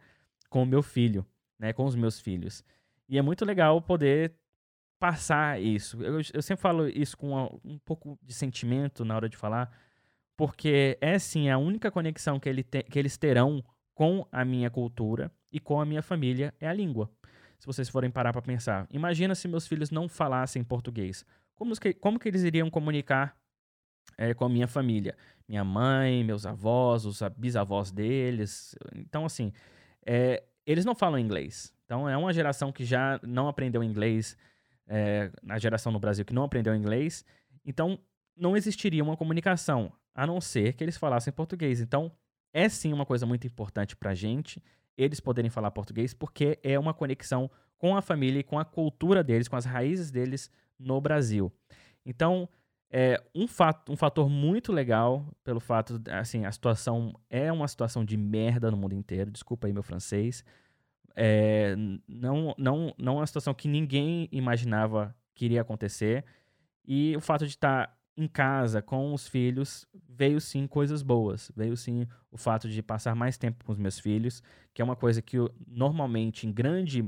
com 0.48 0.62
o 0.62 0.66
meu 0.66 0.82
filho, 0.82 1.26
né, 1.58 1.70
com 1.74 1.84
os 1.84 1.94
meus 1.94 2.18
filhos. 2.18 2.64
E 3.06 3.18
é 3.18 3.22
muito 3.22 3.44
legal 3.44 3.82
poder 3.82 4.32
passar 4.98 5.60
isso. 5.60 6.02
Eu, 6.02 6.14
eu 6.32 6.40
sempre 6.40 6.62
falo 6.62 6.88
isso 6.88 7.14
com 7.14 7.60
um 7.62 7.78
pouco 7.78 8.18
de 8.22 8.32
sentimento 8.32 9.04
na 9.04 9.14
hora 9.14 9.28
de 9.28 9.36
falar, 9.36 9.70
porque 10.34 10.96
é 10.98 11.18
sim 11.18 11.50
a 11.50 11.58
única 11.58 11.90
conexão 11.90 12.40
que, 12.40 12.48
ele 12.48 12.62
te, 12.62 12.82
que 12.84 12.98
eles 12.98 13.18
terão 13.18 13.62
com 13.94 14.26
a 14.32 14.46
minha 14.46 14.70
cultura 14.70 15.30
e 15.52 15.60
com 15.60 15.78
a 15.78 15.84
minha 15.84 16.00
família 16.00 16.54
é 16.58 16.66
a 16.66 16.72
língua. 16.72 17.10
Se 17.58 17.66
vocês 17.66 17.88
forem 17.88 18.10
parar 18.10 18.32
para 18.32 18.42
pensar, 18.42 18.86
imagina 18.90 19.34
se 19.34 19.48
meus 19.48 19.66
filhos 19.66 19.90
não 19.90 20.08
falassem 20.08 20.62
português. 20.62 21.24
Como 21.54 21.74
que, 21.78 21.94
como 21.94 22.18
que 22.18 22.28
eles 22.28 22.42
iriam 22.42 22.68
comunicar 22.70 23.36
é, 24.18 24.34
com 24.34 24.44
a 24.44 24.48
minha 24.48 24.68
família? 24.68 25.16
Minha 25.48 25.64
mãe, 25.64 26.22
meus 26.22 26.44
avós, 26.44 27.06
os 27.06 27.20
bisavós 27.36 27.90
deles. 27.90 28.74
Então, 28.94 29.24
assim, 29.24 29.52
é, 30.04 30.42
eles 30.66 30.84
não 30.84 30.94
falam 30.94 31.18
inglês. 31.18 31.72
Então, 31.84 32.08
é 32.08 32.16
uma 32.16 32.32
geração 32.32 32.72
que 32.72 32.84
já 32.84 33.18
não 33.22 33.48
aprendeu 33.48 33.82
inglês, 33.82 34.36
é, 34.86 35.30
a 35.48 35.58
geração 35.58 35.92
no 35.92 36.00
Brasil 36.00 36.24
que 36.24 36.34
não 36.34 36.42
aprendeu 36.42 36.74
inglês. 36.74 37.24
Então, 37.64 37.98
não 38.36 38.56
existiria 38.56 39.02
uma 39.02 39.16
comunicação, 39.16 39.92
a 40.14 40.26
não 40.26 40.40
ser 40.40 40.74
que 40.74 40.84
eles 40.84 40.96
falassem 40.96 41.32
português. 41.32 41.80
Então, 41.80 42.12
é 42.52 42.68
sim 42.68 42.92
uma 42.92 43.06
coisa 43.06 43.24
muito 43.24 43.46
importante 43.46 43.96
para 43.96 44.10
a 44.10 44.14
gente 44.14 44.62
eles 44.96 45.20
poderem 45.20 45.50
falar 45.50 45.70
português, 45.70 46.14
porque 46.14 46.58
é 46.62 46.78
uma 46.78 46.94
conexão 46.94 47.50
com 47.78 47.96
a 47.96 48.02
família 48.02 48.40
e 48.40 48.44
com 48.44 48.58
a 48.58 48.64
cultura 48.64 49.22
deles, 49.22 49.48
com 49.48 49.56
as 49.56 49.64
raízes 49.64 50.10
deles 50.10 50.50
no 50.78 51.00
Brasil. 51.00 51.52
Então, 52.04 52.48
é 52.90 53.20
um, 53.34 53.46
fato, 53.46 53.92
um 53.92 53.96
fator 53.96 54.28
muito 54.28 54.72
legal 54.72 55.26
pelo 55.42 55.60
fato, 55.60 56.00
assim, 56.10 56.44
a 56.44 56.52
situação 56.52 57.12
é 57.28 57.52
uma 57.52 57.66
situação 57.68 58.04
de 58.04 58.16
merda 58.16 58.70
no 58.70 58.76
mundo 58.76 58.94
inteiro, 58.94 59.30
desculpa 59.30 59.66
aí 59.66 59.72
meu 59.72 59.82
francês, 59.82 60.44
é, 61.14 61.74
não, 62.06 62.54
não, 62.56 62.94
não 62.96 63.14
é 63.14 63.16
uma 63.20 63.26
situação 63.26 63.54
que 63.54 63.68
ninguém 63.68 64.28
imaginava 64.30 65.14
que 65.34 65.44
iria 65.44 65.60
acontecer, 65.60 66.24
e 66.86 67.16
o 67.16 67.20
fato 67.20 67.44
de 67.44 67.50
estar 67.50 67.95
em 68.16 68.26
casa 68.26 68.80
com 68.80 69.12
os 69.12 69.28
filhos, 69.28 69.86
veio 70.08 70.40
sim 70.40 70.66
coisas 70.66 71.02
boas. 71.02 71.52
Veio 71.54 71.76
sim 71.76 72.06
o 72.30 72.38
fato 72.38 72.68
de 72.68 72.82
passar 72.82 73.14
mais 73.14 73.36
tempo 73.36 73.64
com 73.64 73.72
os 73.72 73.78
meus 73.78 73.98
filhos, 73.98 74.42
que 74.72 74.80
é 74.80 74.84
uma 74.84 74.96
coisa 74.96 75.20
que 75.20 75.36
eu, 75.36 75.54
normalmente, 75.66 76.46
em 76.46 76.52
grande 76.52 77.04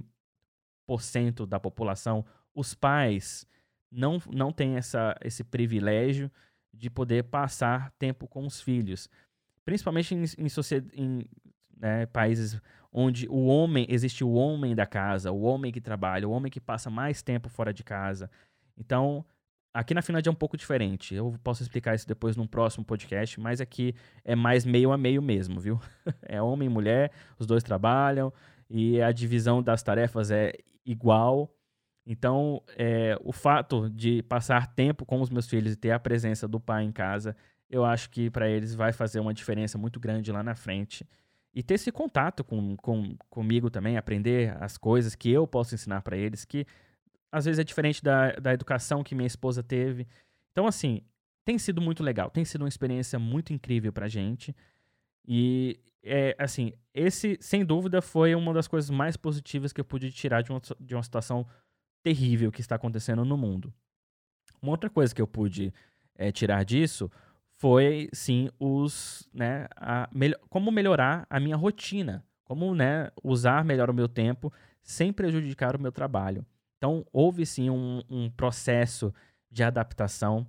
porcento 0.87 1.47
da 1.47 1.59
população, 1.59 2.25
os 2.55 2.75
pais 2.75 3.47
não, 3.91 4.21
não 4.31 4.53
têm 4.53 4.77
essa, 4.77 5.17
esse 5.23 5.43
privilégio 5.43 6.31
de 6.73 6.91
poder 6.91 7.25
passar 7.25 7.91
tempo 7.99 8.27
com 8.27 8.47
os 8.47 8.61
filhos. 8.61 9.09
Principalmente 9.65 10.15
em, 10.15 10.25
em, 10.25 10.49
em 10.95 11.25
né, 11.77 12.07
países 12.07 12.61
onde 12.93 13.29
o 13.29 13.47
homem, 13.47 13.87
existe 13.89 14.25
o 14.25 14.33
homem 14.33 14.75
da 14.75 14.87
casa, 14.87 15.31
o 15.31 15.43
homem 15.43 15.73
que 15.73 15.81
trabalha, 15.81 16.29
o 16.29 16.33
homem 16.33 16.51
que 16.51 16.61
passa 16.61 16.91
mais 16.91 17.23
tempo 17.23 17.49
fora 17.49 17.73
de 17.73 17.85
casa. 17.85 18.31
Então, 18.77 19.25
Aqui 19.79 19.95
na 19.95 20.03
Finlândia 20.03 20.29
é 20.29 20.33
um 20.33 20.35
pouco 20.35 20.57
diferente. 20.57 21.15
Eu 21.15 21.37
posso 21.45 21.63
explicar 21.63 21.95
isso 21.95 22.05
depois 22.05 22.37
num 22.37 22.49
próximo 22.49 22.85
podcast, 22.85 23.39
mas 23.39 23.61
aqui 23.61 23.95
é 24.25 24.35
mais 24.35 24.65
meio 24.65 24.91
a 24.91 24.99
meio 24.99 25.23
mesmo, 25.23 25.61
viu? 25.61 25.81
é 26.27 26.43
homem 26.43 26.67
e 26.67 26.69
mulher, 26.69 27.13
os 27.39 27.47
dois 27.47 27.63
trabalham 27.63 28.33
e 28.69 29.01
a 29.01 29.13
divisão 29.13 29.63
das 29.63 29.81
tarefas 29.81 30.33
é 30.33 30.53
igual. 30.85 31.55
Então, 32.05 32.61
é, 32.77 33.17
o 33.23 33.31
fato 33.31 33.89
de 33.89 34.21
passar 34.25 34.67
tempo 34.67 35.07
com 35.07 35.21
os 35.21 35.31
meus 35.31 35.47
filhos 35.47 35.75
e 35.75 35.77
ter 35.77 35.93
a 35.93 36.01
presença 36.01 36.49
do 36.49 36.59
pai 36.59 36.83
em 36.83 36.91
casa, 36.91 37.37
eu 37.71 37.85
acho 37.85 38.11
que 38.11 38.29
para 38.29 38.51
eles 38.51 38.75
vai 38.75 38.93
fazer 38.93 39.21
uma 39.21 39.33
diferença 39.33 39.79
muito 39.79 40.01
grande 40.01 40.33
lá 40.33 40.43
na 40.43 40.57
frente. 40.57 41.07
E 41.55 41.63
ter 41.63 41.75
esse 41.75 41.93
contato 41.93 42.43
com, 42.43 42.77
com, 42.79 43.15
comigo 43.31 43.71
também, 43.71 43.97
aprender 43.97 44.57
as 44.61 44.77
coisas 44.77 45.15
que 45.15 45.31
eu 45.31 45.47
posso 45.47 45.73
ensinar 45.73 46.03
para 46.03 46.17
eles, 46.17 46.45
que 46.45 46.67
às 47.31 47.45
vezes 47.45 47.59
é 47.59 47.65
diferente 47.65 48.03
da, 48.03 48.33
da 48.33 48.53
educação 48.53 49.03
que 49.03 49.15
minha 49.15 49.27
esposa 49.27 49.63
teve. 49.63 50.07
Então, 50.53 50.67
assim, 50.67 51.03
tem 51.45 51.59
sido 51.59 51.81
muito 51.81 52.03
legal, 52.03 52.31
tem 52.31 52.45
sido 52.45 52.63
uma 52.63 52.69
experiência 52.69 53.19
muito 53.19 53.53
incrível 53.53 53.93
pra 53.93 54.09
gente. 54.09 54.55
E, 55.27 55.81
é, 56.03 56.35
assim, 56.39 56.73
esse, 56.93 57.39
sem 57.41 57.65
dúvida, 57.65 58.01
foi 58.03 58.35
uma 58.35 58.53
das 58.53 58.69
coisas 58.69 58.91
mais 58.91 59.17
positivas 59.17 59.73
que 59.73 59.81
eu 59.81 59.85
pude 59.85 60.11
tirar 60.11 60.43
de 60.43 60.51
uma, 60.51 60.61
de 60.81 60.95
uma 60.95 61.03
situação 61.03 61.47
terrível 62.03 62.51
que 62.51 62.61
está 62.61 62.75
acontecendo 62.75 63.25
no 63.25 63.37
mundo. 63.37 63.73
Uma 64.61 64.73
outra 64.73 64.91
coisa 64.91 65.15
que 65.15 65.23
eu 65.23 65.27
pude 65.27 65.73
é, 66.15 66.33
tirar 66.33 66.65
disso 66.65 67.11
foi, 67.57 68.09
sim, 68.13 68.49
os, 68.59 69.29
né, 69.33 69.67
a, 69.77 70.09
como 70.49 70.71
melhorar 70.71 71.27
a 71.29 71.41
minha 71.41 71.57
rotina, 71.57 72.25
como, 72.45 72.75
né, 72.75 73.11
usar 73.23 73.65
melhor 73.65 73.91
o 73.91 73.95
meu 73.95 74.09
tempo 74.09 74.53
sem 74.83 75.13
prejudicar 75.13 75.77
o 75.77 75.81
meu 75.81 75.93
trabalho. 75.93 76.47
Então, 76.79 77.05
houve 77.13 77.45
sim 77.45 77.69
um, 77.69 78.03
um 78.09 78.31
processo 78.31 79.13
de 79.51 79.63
adaptação. 79.63 80.47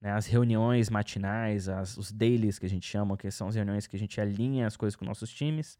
Né? 0.00 0.10
As 0.12 0.26
reuniões 0.26 0.90
matinais, 0.90 1.68
as, 1.68 1.96
os 1.96 2.12
dailies 2.12 2.58
que 2.58 2.66
a 2.66 2.68
gente 2.68 2.86
chama, 2.86 3.16
que 3.16 3.30
são 3.30 3.48
as 3.48 3.54
reuniões 3.54 3.86
que 3.86 3.96
a 3.96 3.98
gente 3.98 4.20
alinha 4.20 4.66
as 4.66 4.76
coisas 4.76 4.96
com 4.96 5.04
nossos 5.04 5.30
times, 5.30 5.78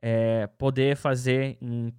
é, 0.00 0.46
poder 0.46 0.96
fazer 0.96 1.58
em, 1.60 1.92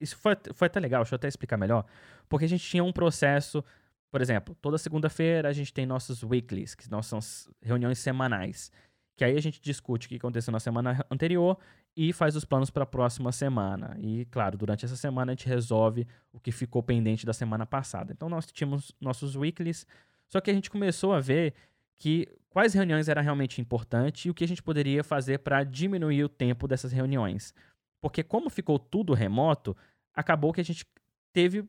isso 0.00 0.16
foi, 0.16 0.36
foi 0.52 0.66
até 0.66 0.80
legal, 0.80 1.02
deixa 1.02 1.14
eu 1.14 1.16
até 1.16 1.28
explicar 1.28 1.56
melhor. 1.56 1.84
Porque 2.28 2.44
a 2.44 2.48
gente 2.48 2.64
tinha 2.64 2.84
um 2.84 2.92
processo, 2.92 3.64
por 4.10 4.20
exemplo, 4.20 4.54
toda 4.60 4.78
segunda-feira 4.78 5.48
a 5.48 5.52
gente 5.52 5.72
tem 5.72 5.86
nossos 5.86 6.22
weeklies, 6.22 6.74
que 6.74 6.84
são 6.84 7.18
reuniões 7.62 7.98
semanais. 7.98 8.70
Que 9.16 9.24
aí 9.24 9.36
a 9.36 9.40
gente 9.40 9.60
discute 9.60 10.06
o 10.06 10.08
que 10.10 10.16
aconteceu 10.16 10.52
na 10.52 10.60
semana 10.60 11.04
anterior 11.10 11.58
e 11.96 12.12
faz 12.12 12.36
os 12.36 12.44
planos 12.44 12.68
para 12.68 12.82
a 12.82 12.86
próxima 12.86 13.32
semana. 13.32 13.96
E, 13.98 14.26
claro, 14.26 14.58
durante 14.58 14.84
essa 14.84 14.96
semana 14.96 15.32
a 15.32 15.34
gente 15.34 15.48
resolve 15.48 16.06
o 16.32 16.38
que 16.38 16.52
ficou 16.52 16.82
pendente 16.82 17.24
da 17.24 17.32
semana 17.32 17.64
passada. 17.64 18.12
Então, 18.12 18.28
nós 18.28 18.46
tínhamos 18.52 18.92
nossos 19.00 19.34
weeklies, 19.34 19.86
só 20.28 20.40
que 20.40 20.50
a 20.50 20.54
gente 20.54 20.70
começou 20.70 21.14
a 21.14 21.20
ver 21.20 21.54
que 21.98 22.28
quais 22.50 22.74
reuniões 22.74 23.08
era 23.08 23.22
realmente 23.22 23.60
importante 23.60 24.28
e 24.28 24.30
o 24.30 24.34
que 24.34 24.44
a 24.44 24.48
gente 24.48 24.62
poderia 24.62 25.02
fazer 25.02 25.38
para 25.38 25.64
diminuir 25.64 26.24
o 26.24 26.28
tempo 26.28 26.68
dessas 26.68 26.92
reuniões. 26.92 27.54
Porque 28.00 28.22
como 28.22 28.50
ficou 28.50 28.78
tudo 28.78 29.14
remoto, 29.14 29.74
acabou 30.14 30.52
que 30.52 30.60
a 30.60 30.64
gente 30.64 30.86
teve 31.32 31.64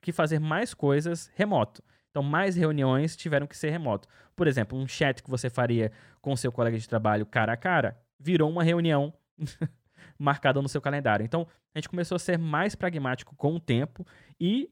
que 0.00 0.12
fazer 0.12 0.38
mais 0.38 0.74
coisas 0.74 1.30
remoto. 1.34 1.82
Então, 2.12 2.22
mais 2.22 2.54
reuniões 2.54 3.16
tiveram 3.16 3.46
que 3.46 3.56
ser 3.56 3.70
remoto. 3.70 4.06
Por 4.36 4.46
exemplo, 4.46 4.78
um 4.78 4.86
chat 4.86 5.22
que 5.22 5.30
você 5.30 5.48
faria 5.48 5.90
com 6.20 6.36
seu 6.36 6.52
colega 6.52 6.78
de 6.78 6.86
trabalho 6.86 7.24
cara 7.24 7.54
a 7.54 7.56
cara 7.56 7.98
virou 8.20 8.50
uma 8.50 8.62
reunião 8.62 9.12
marcada 10.18 10.60
no 10.60 10.68
seu 10.68 10.80
calendário. 10.80 11.24
Então, 11.24 11.46
a 11.74 11.78
gente 11.78 11.88
começou 11.88 12.16
a 12.16 12.18
ser 12.18 12.38
mais 12.38 12.74
pragmático 12.74 13.34
com 13.34 13.56
o 13.56 13.60
tempo 13.60 14.06
e 14.38 14.70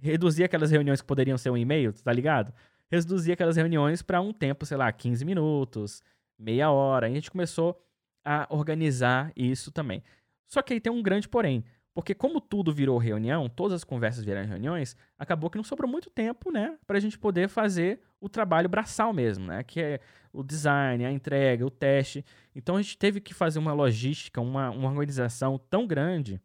reduzir 0.00 0.44
aquelas 0.44 0.70
reuniões 0.70 1.00
que 1.00 1.06
poderiam 1.06 1.36
ser 1.36 1.50
um 1.50 1.56
e-mail, 1.56 1.92
tá 1.92 2.12
ligado? 2.12 2.54
Reduzir 2.88 3.32
aquelas 3.32 3.56
reuniões 3.56 4.00
para 4.00 4.20
um 4.20 4.32
tempo, 4.32 4.64
sei 4.64 4.76
lá, 4.76 4.90
15 4.92 5.24
minutos, 5.24 6.02
meia 6.38 6.70
hora. 6.70 7.08
E 7.08 7.12
a 7.12 7.14
gente 7.14 7.32
começou 7.32 7.82
a 8.24 8.46
organizar 8.48 9.32
isso 9.34 9.72
também. 9.72 10.04
Só 10.46 10.62
que 10.62 10.72
aí 10.72 10.80
tem 10.80 10.92
um 10.92 11.02
grande 11.02 11.28
porém. 11.28 11.64
Porque 11.96 12.14
como 12.14 12.42
tudo 12.42 12.74
virou 12.74 12.98
reunião, 12.98 13.48
todas 13.48 13.76
as 13.76 13.82
conversas 13.82 14.22
viraram 14.22 14.46
reuniões, 14.46 14.94
acabou 15.18 15.48
que 15.48 15.56
não 15.56 15.64
sobrou 15.64 15.90
muito 15.90 16.10
tempo, 16.10 16.52
né, 16.52 16.76
para 16.86 16.98
a 16.98 17.00
gente 17.00 17.18
poder 17.18 17.48
fazer 17.48 18.02
o 18.20 18.28
trabalho 18.28 18.68
braçal 18.68 19.14
mesmo, 19.14 19.46
né, 19.46 19.62
que 19.62 19.80
é 19.80 20.00
o 20.30 20.42
design, 20.42 21.06
a 21.06 21.10
entrega, 21.10 21.64
o 21.64 21.70
teste. 21.70 22.22
Então 22.54 22.76
a 22.76 22.82
gente 22.82 22.98
teve 22.98 23.18
que 23.18 23.32
fazer 23.32 23.58
uma 23.58 23.72
logística, 23.72 24.42
uma, 24.42 24.68
uma 24.68 24.90
organização 24.90 25.56
tão 25.70 25.86
grande 25.86 26.38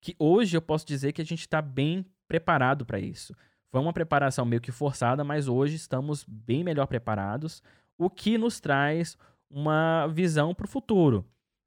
que 0.00 0.16
hoje 0.18 0.56
eu 0.56 0.62
posso 0.62 0.86
dizer 0.86 1.12
que 1.12 1.20
a 1.20 1.26
gente 1.26 1.40
está 1.40 1.60
bem 1.60 2.02
preparado 2.26 2.86
para 2.86 2.98
isso. 2.98 3.34
Foi 3.68 3.82
uma 3.82 3.92
preparação 3.92 4.46
meio 4.46 4.62
que 4.62 4.72
forçada, 4.72 5.22
mas 5.22 5.46
hoje 5.46 5.76
estamos 5.76 6.24
bem 6.26 6.64
melhor 6.64 6.86
preparados, 6.86 7.62
o 7.98 8.08
que 8.08 8.38
nos 8.38 8.60
traz 8.60 9.14
uma 9.50 10.06
visão 10.06 10.54
para 10.54 10.64
o 10.64 10.70
futuro. 10.70 11.22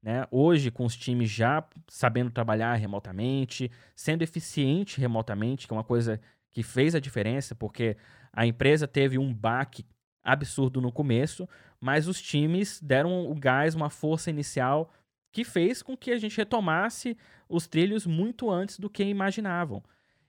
Né? 0.06 0.24
Hoje, 0.30 0.70
com 0.70 0.84
os 0.84 0.96
times 0.96 1.28
já 1.28 1.64
sabendo 1.88 2.30
trabalhar 2.30 2.76
remotamente, 2.76 3.68
sendo 3.92 4.22
eficiente 4.22 5.00
remotamente, 5.00 5.66
que 5.66 5.74
é 5.74 5.76
uma 5.76 5.82
coisa 5.82 6.20
que 6.52 6.62
fez 6.62 6.94
a 6.94 7.00
diferença, 7.00 7.56
porque 7.56 7.96
a 8.32 8.46
empresa 8.46 8.86
teve 8.86 9.18
um 9.18 9.34
baque 9.34 9.84
absurdo 10.22 10.80
no 10.80 10.92
começo, 10.92 11.48
mas 11.80 12.06
os 12.06 12.22
times 12.22 12.80
deram 12.80 13.28
o 13.28 13.34
gás, 13.34 13.74
uma 13.74 13.90
força 13.90 14.30
inicial 14.30 14.92
que 15.32 15.42
fez 15.42 15.82
com 15.82 15.96
que 15.96 16.12
a 16.12 16.18
gente 16.18 16.36
retomasse 16.36 17.18
os 17.48 17.66
trilhos 17.66 18.06
muito 18.06 18.48
antes 18.48 18.78
do 18.78 18.88
que 18.88 19.02
imaginavam. 19.02 19.82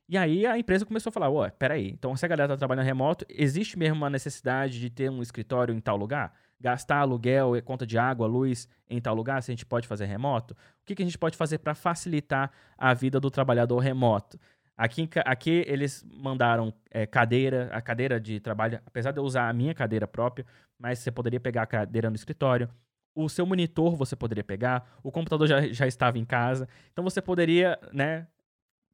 E 0.09 0.17
aí 0.17 0.47
a 0.47 0.57
empresa 0.57 0.87
começou 0.87 1.11
a 1.11 1.13
falar: 1.13 1.29
ué, 1.29 1.51
peraí, 1.51 1.91
então 1.91 2.17
se 2.17 2.25
a 2.25 2.27
galera 2.27 2.51
está 2.51 2.57
trabalhando 2.57 2.85
remoto, 2.85 3.27
existe 3.29 3.77
mesmo 3.77 3.97
uma 3.97 4.09
necessidade 4.09 4.79
de 4.79 4.89
ter 4.89 5.11
um 5.11 5.21
escritório 5.21 5.75
em 5.75 5.79
tal 5.79 5.97
lugar? 5.97 6.33
Gastar 6.59 6.97
aluguel 6.99 7.55
e 7.55 7.61
conta 7.61 7.85
de 7.85 7.97
água, 7.97 8.27
luz 8.27 8.67
em 8.89 8.99
tal 8.99 9.15
lugar, 9.15 9.41
se 9.43 9.51
a 9.51 9.53
gente 9.53 9.65
pode 9.65 9.87
fazer 9.87 10.05
remoto? 10.05 10.53
O 10.53 10.85
que, 10.85 10.95
que 10.95 11.03
a 11.03 11.05
gente 11.05 11.17
pode 11.17 11.37
fazer 11.37 11.59
para 11.59 11.75
facilitar 11.75 12.51
a 12.77 12.93
vida 12.93 13.19
do 13.19 13.29
trabalhador 13.29 13.79
remoto? 13.79 14.39
Aqui, 14.75 15.09
aqui 15.25 15.63
eles 15.67 16.05
mandaram 16.13 16.71
é, 16.91 17.05
cadeira, 17.07 17.69
a 17.73 17.81
cadeira 17.81 18.19
de 18.19 18.39
trabalho, 18.39 18.79
apesar 18.85 19.11
de 19.11 19.19
eu 19.19 19.23
usar 19.23 19.49
a 19.49 19.53
minha 19.53 19.73
cadeira 19.73 20.07
própria, 20.07 20.45
mas 20.77 20.99
você 20.99 21.11
poderia 21.11 21.39
pegar 21.39 21.63
a 21.63 21.65
cadeira 21.65 22.09
no 22.09 22.15
escritório. 22.15 22.69
o 23.15 23.27
seu 23.27 23.45
monitor 23.45 23.95
você 23.95 24.15
poderia 24.15 24.43
pegar, 24.43 24.87
o 25.01 25.11
computador 25.11 25.47
já, 25.47 25.67
já 25.69 25.87
estava 25.87 26.19
em 26.19 26.25
casa, 26.25 26.69
então 26.93 27.03
você 27.03 27.19
poderia, 27.19 27.79
né, 27.91 28.27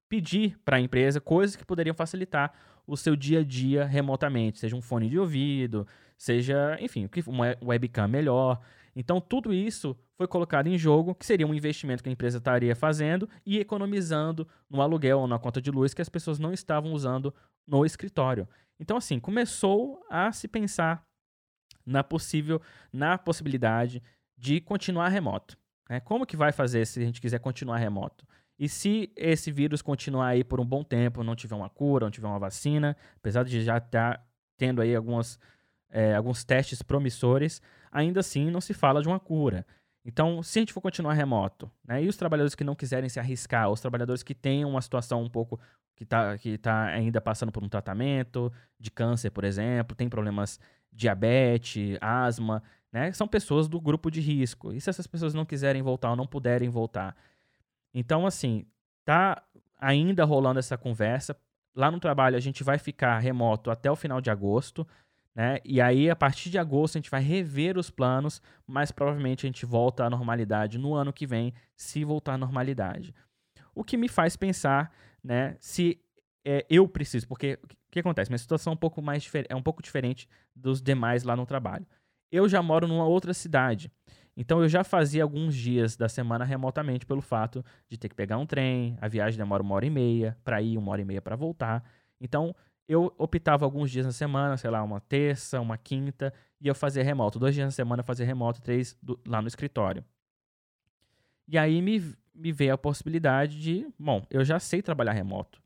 pedir 0.07 0.57
para 0.63 0.77
a 0.77 0.79
empresa 0.79 1.19
coisas 1.19 1.55
que 1.57 1.65
poderiam 1.65 1.93
facilitar 1.93 2.53
o 2.87 2.95
seu 2.95 3.15
dia 3.15 3.39
a 3.39 3.43
dia 3.43 3.83
remotamente, 3.85 4.59
seja 4.59 4.75
um 4.75 4.81
fone 4.81 5.09
de 5.09 5.19
ouvido, 5.19 5.85
seja, 6.17 6.77
enfim, 6.79 7.09
uma 7.27 7.55
webcam 7.61 8.07
melhor. 8.07 8.59
Então, 8.95 9.19
tudo 9.19 9.53
isso 9.53 9.97
foi 10.15 10.27
colocado 10.27 10.67
em 10.67 10.77
jogo, 10.77 11.15
que 11.15 11.25
seria 11.25 11.47
um 11.47 11.53
investimento 11.53 12.03
que 12.03 12.09
a 12.09 12.11
empresa 12.11 12.37
estaria 12.37 12.75
fazendo 12.75 13.27
e 13.45 13.59
economizando 13.59 14.47
no 14.69 14.81
aluguel 14.81 15.19
ou 15.19 15.27
na 15.27 15.39
conta 15.39 15.61
de 15.61 15.71
luz 15.71 15.93
que 15.93 16.01
as 16.01 16.09
pessoas 16.09 16.39
não 16.39 16.53
estavam 16.53 16.93
usando 16.93 17.33
no 17.67 17.85
escritório. 17.85 18.47
Então, 18.79 18.97
assim, 18.97 19.19
começou 19.19 20.03
a 20.09 20.31
se 20.31 20.47
pensar 20.47 21.05
na 21.85 22.03
possível, 22.03 22.61
na 22.91 23.17
possibilidade 23.17 24.01
de 24.37 24.61
continuar 24.61 25.09
remoto. 25.09 25.57
Né? 25.89 25.99
Como 25.99 26.25
que 26.25 26.37
vai 26.37 26.51
fazer 26.51 26.85
se 26.85 26.99
a 26.99 27.05
gente 27.05 27.21
quiser 27.21 27.39
continuar 27.39 27.77
remoto? 27.77 28.25
E 28.57 28.69
se 28.69 29.11
esse 29.15 29.51
vírus 29.51 29.81
continuar 29.81 30.27
aí 30.27 30.43
por 30.43 30.59
um 30.59 30.65
bom 30.65 30.83
tempo, 30.83 31.23
não 31.23 31.35
tiver 31.35 31.55
uma 31.55 31.69
cura, 31.69 32.05
não 32.05 32.11
tiver 32.11 32.27
uma 32.27 32.39
vacina, 32.39 32.95
apesar 33.17 33.43
de 33.43 33.63
já 33.63 33.77
estar 33.77 34.17
tá 34.17 34.25
tendo 34.57 34.81
aí 34.81 34.95
algumas, 34.95 35.39
é, 35.93 36.15
alguns 36.15 36.43
testes 36.43 36.81
promissores, 36.81 37.61
ainda 37.91 38.19
assim 38.19 38.49
não 38.49 38.59
se 38.59 38.73
fala 38.73 39.01
de 39.01 39.07
uma 39.07 39.19
cura. 39.19 39.65
Então, 40.03 40.41
se 40.41 40.57
a 40.57 40.61
gente 40.61 40.73
for 40.73 40.81
continuar 40.81 41.13
remoto, 41.13 41.71
né, 41.85 42.03
e 42.03 42.09
os 42.09 42.17
trabalhadores 42.17 42.55
que 42.55 42.63
não 42.63 42.75
quiserem 42.75 43.07
se 43.07 43.19
arriscar, 43.19 43.69
os 43.69 43.79
trabalhadores 43.79 44.23
que 44.23 44.33
têm 44.33 44.65
uma 44.65 44.81
situação 44.81 45.21
um 45.21 45.29
pouco 45.29 45.59
que 45.95 46.03
está 46.03 46.37
que 46.37 46.57
tá 46.57 46.85
ainda 46.85 47.21
passando 47.21 47.51
por 47.51 47.63
um 47.63 47.69
tratamento 47.69 48.51
de 48.79 48.89
câncer, 48.89 49.29
por 49.29 49.43
exemplo, 49.43 49.95
tem 49.95 50.09
problemas 50.09 50.59
diabetes, 50.91 51.97
asma, 52.01 52.61
né, 52.91 53.11
são 53.13 53.27
pessoas 53.27 53.67
do 53.67 53.79
grupo 53.79 54.09
de 54.09 54.19
risco. 54.19 54.73
E 54.73 54.81
se 54.81 54.89
essas 54.89 55.05
pessoas 55.07 55.33
não 55.33 55.45
quiserem 55.45 55.83
voltar 55.83 56.09
ou 56.09 56.15
não 56.15 56.25
puderem 56.27 56.69
voltar? 56.69 57.15
Então, 57.93 58.25
assim, 58.25 58.65
tá 59.05 59.43
ainda 59.79 60.25
rolando 60.25 60.59
essa 60.59 60.77
conversa. 60.77 61.37
Lá 61.75 61.91
no 61.91 61.99
trabalho 61.99 62.35
a 62.35 62.39
gente 62.39 62.63
vai 62.63 62.79
ficar 62.79 63.19
remoto 63.19 63.69
até 63.69 63.89
o 63.91 63.95
final 63.95 64.19
de 64.19 64.31
agosto, 64.31 64.87
né? 65.35 65.57
E 65.65 65.81
aí, 65.81 66.09
a 66.09 66.15
partir 66.15 66.49
de 66.49 66.57
agosto, 66.57 66.95
a 66.95 66.99
gente 66.99 67.09
vai 67.09 67.21
rever 67.21 67.77
os 67.77 67.89
planos, 67.89 68.41
mas 68.67 68.91
provavelmente 68.91 69.45
a 69.45 69.47
gente 69.49 69.65
volta 69.65 70.05
à 70.05 70.09
normalidade 70.09 70.77
no 70.77 70.93
ano 70.93 71.11
que 71.11 71.25
vem, 71.25 71.53
se 71.75 72.03
voltar 72.03 72.33
à 72.33 72.37
normalidade. 72.37 73.13
O 73.73 73.83
que 73.83 73.97
me 73.97 74.07
faz 74.07 74.35
pensar, 74.35 74.93
né, 75.23 75.57
se 75.59 75.99
é, 76.45 76.65
eu 76.69 76.87
preciso, 76.87 77.27
porque 77.27 77.57
o 77.63 77.67
que 77.91 77.99
acontece? 77.99 78.29
Minha 78.29 78.37
situação 78.37 78.71
é 78.71 78.75
um 78.75 78.77
pouco 78.77 79.01
mais 79.01 79.29
é 79.49 79.55
um 79.55 79.63
pouco 79.63 79.81
diferente 79.81 80.27
dos 80.55 80.81
demais 80.81 81.23
lá 81.23 81.35
no 81.35 81.45
trabalho. 81.45 81.85
Eu 82.31 82.47
já 82.49 82.61
moro 82.61 82.87
numa 82.87 83.05
outra 83.05 83.33
cidade. 83.33 83.91
Então 84.35 84.61
eu 84.61 84.67
já 84.67 84.83
fazia 84.83 85.21
alguns 85.21 85.55
dias 85.55 85.95
da 85.95 86.09
semana 86.09 86.43
remotamente 86.43 87.05
pelo 87.05 87.21
fato 87.21 87.63
de 87.87 87.97
ter 87.97 88.09
que 88.09 88.15
pegar 88.15 88.37
um 88.37 88.45
trem, 88.45 88.97
a 88.99 89.07
viagem 89.07 89.37
demora 89.37 89.61
uma 89.61 89.75
hora 89.75 89.85
e 89.85 89.91
meia 89.91 90.35
para 90.43 90.61
ir, 90.61 90.77
uma 90.77 90.91
hora 90.91 91.01
e 91.01 91.05
meia 91.05 91.21
para 91.21 91.35
voltar. 91.35 91.83
Então 92.19 92.55
eu 92.87 93.13
optava 93.17 93.65
alguns 93.65 93.89
dias 93.91 94.05
na 94.05 94.11
semana, 94.11 94.57
sei 94.57 94.69
lá, 94.69 94.83
uma 94.83 94.99
terça, 94.99 95.59
uma 95.59 95.77
quinta, 95.77 96.33
e 96.59 96.67
eu 96.67 96.75
fazia 96.75 97.03
remoto. 97.03 97.39
Dois 97.39 97.55
dias 97.55 97.65
na 97.65 97.71
semana 97.71 98.01
eu 98.01 98.05
fazia 98.05 98.25
remoto, 98.25 98.61
três 98.61 98.97
do, 99.01 99.19
lá 99.25 99.41
no 99.41 99.47
escritório. 99.47 100.03
E 101.47 101.57
aí 101.57 101.81
me, 101.81 102.15
me 102.33 102.51
veio 102.51 102.73
a 102.73 102.77
possibilidade 102.77 103.59
de, 103.59 103.87
bom, 103.97 104.25
eu 104.29 104.43
já 104.43 104.59
sei 104.59 104.81
trabalhar 104.81 105.13
remoto. 105.13 105.61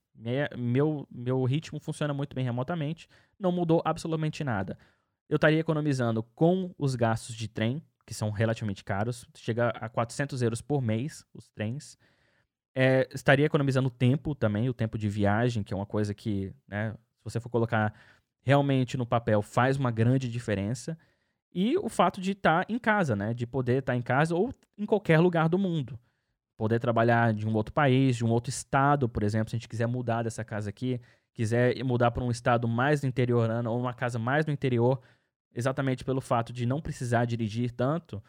meu, 0.57 1.07
meu 1.09 1.43
ritmo 1.43 1.79
funciona 1.79 2.13
muito 2.13 2.35
bem 2.35 2.43
remotamente, 2.43 3.07
não 3.39 3.51
mudou 3.51 3.81
absolutamente 3.85 4.43
nada. 4.43 4.77
Eu 5.29 5.35
estaria 5.35 5.59
economizando 5.59 6.23
com 6.23 6.73
os 6.77 6.95
gastos 6.95 7.35
de 7.35 7.47
trem, 7.47 7.81
que 8.05 8.13
são 8.13 8.29
relativamente 8.31 8.83
caros, 8.83 9.27
chega 9.35 9.69
a 9.69 9.89
400 9.89 10.41
euros 10.41 10.61
por 10.61 10.81
mês 10.81 11.25
os 11.33 11.49
trens. 11.49 11.97
É, 12.73 13.07
estaria 13.13 13.45
economizando 13.45 13.89
tempo 13.89 14.33
também, 14.33 14.69
o 14.69 14.73
tempo 14.73 14.97
de 14.97 15.09
viagem, 15.09 15.63
que 15.63 15.73
é 15.73 15.77
uma 15.77 15.85
coisa 15.85 16.13
que, 16.13 16.53
né, 16.67 16.95
você 17.29 17.39
for 17.39 17.49
colocar 17.49 17.93
realmente 18.41 18.95
no 18.97 19.05
papel, 19.05 19.41
faz 19.41 19.77
uma 19.77 19.91
grande 19.91 20.29
diferença. 20.29 20.97
E 21.53 21.77
o 21.77 21.89
fato 21.89 22.21
de 22.21 22.31
estar 22.31 22.65
tá 22.65 22.73
em 22.73 22.77
casa, 22.77 23.15
né, 23.15 23.33
de 23.33 23.45
poder 23.45 23.79
estar 23.79 23.93
tá 23.93 23.97
em 23.97 24.01
casa 24.01 24.35
ou 24.35 24.53
em 24.77 24.85
qualquer 24.85 25.19
lugar 25.19 25.49
do 25.49 25.57
mundo. 25.57 25.99
Poder 26.55 26.79
trabalhar 26.79 27.33
de 27.33 27.47
um 27.47 27.53
outro 27.53 27.73
país, 27.73 28.15
de 28.15 28.25
um 28.25 28.29
outro 28.29 28.49
estado, 28.49 29.07
por 29.07 29.23
exemplo, 29.23 29.49
se 29.49 29.55
a 29.55 29.59
gente 29.59 29.67
quiser 29.67 29.87
mudar 29.87 30.23
dessa 30.23 30.43
casa 30.43 30.69
aqui, 30.69 30.99
quiser 31.33 31.83
mudar 31.83 32.11
para 32.11 32.23
um 32.23 32.31
estado 32.31 32.67
mais 32.67 33.01
no 33.01 33.09
interior 33.09 33.49
ou 33.65 33.79
uma 33.79 33.93
casa 33.93 34.17
mais 34.17 34.45
no 34.45 34.53
interior, 34.53 35.01
exatamente 35.53 36.03
pelo 36.03 36.21
fato 36.21 36.51
de 36.53 36.65
não 36.65 36.81
precisar 36.81 37.25
dirigir 37.25 37.71
tanto 37.71 38.23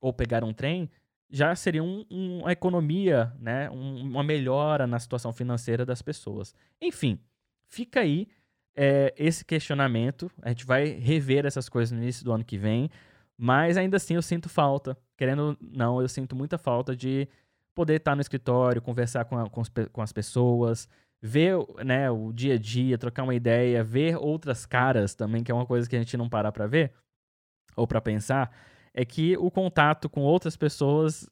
ou 0.00 0.12
pegar 0.12 0.42
um 0.44 0.52
trem, 0.52 0.90
já 1.30 1.54
seria 1.54 1.82
um, 1.82 2.04
um, 2.10 2.40
uma 2.40 2.52
economia, 2.52 3.32
né? 3.38 3.70
Um, 3.70 4.02
uma 4.02 4.22
melhora 4.22 4.86
na 4.86 4.98
situação 4.98 5.32
financeira 5.32 5.86
das 5.86 6.02
pessoas. 6.02 6.54
Enfim, 6.80 7.20
fica 7.68 8.00
aí 8.00 8.26
é, 8.76 9.12
esse 9.16 9.44
questionamento. 9.44 10.30
A 10.42 10.48
gente 10.48 10.64
vai 10.64 10.86
rever 10.86 11.46
essas 11.46 11.68
coisas 11.68 11.92
no 11.92 12.02
início 12.02 12.24
do 12.24 12.32
ano 12.32 12.44
que 12.44 12.58
vem, 12.58 12.90
mas 13.36 13.76
ainda 13.76 13.96
assim 13.96 14.14
eu 14.14 14.22
sinto 14.22 14.48
falta. 14.48 14.96
Querendo 15.16 15.56
não, 15.60 16.00
eu 16.00 16.08
sinto 16.08 16.34
muita 16.34 16.58
falta 16.58 16.96
de 16.96 17.28
poder 17.74 17.96
estar 17.96 18.14
no 18.14 18.20
escritório, 18.20 18.82
conversar 18.82 19.24
com, 19.24 19.38
a, 19.38 19.48
com, 19.48 19.60
os, 19.60 19.70
com 19.92 20.02
as 20.02 20.12
pessoas, 20.12 20.88
ver 21.20 21.54
né, 21.84 22.10
o 22.10 22.32
dia 22.32 22.54
a 22.54 22.58
dia, 22.58 22.98
trocar 22.98 23.22
uma 23.22 23.34
ideia, 23.34 23.84
ver 23.84 24.16
outras 24.16 24.66
caras 24.66 25.14
também, 25.14 25.42
que 25.42 25.52
é 25.52 25.54
uma 25.54 25.66
coisa 25.66 25.88
que 25.88 25.96
a 25.96 25.98
gente 25.98 26.16
não 26.16 26.28
para 26.28 26.50
para 26.50 26.66
ver 26.66 26.92
ou 27.76 27.86
para 27.86 28.00
pensar, 28.00 28.50
é 28.92 29.04
que 29.04 29.36
o 29.36 29.50
contato 29.50 30.08
com 30.08 30.22
outras 30.22 30.56
pessoas 30.56 31.28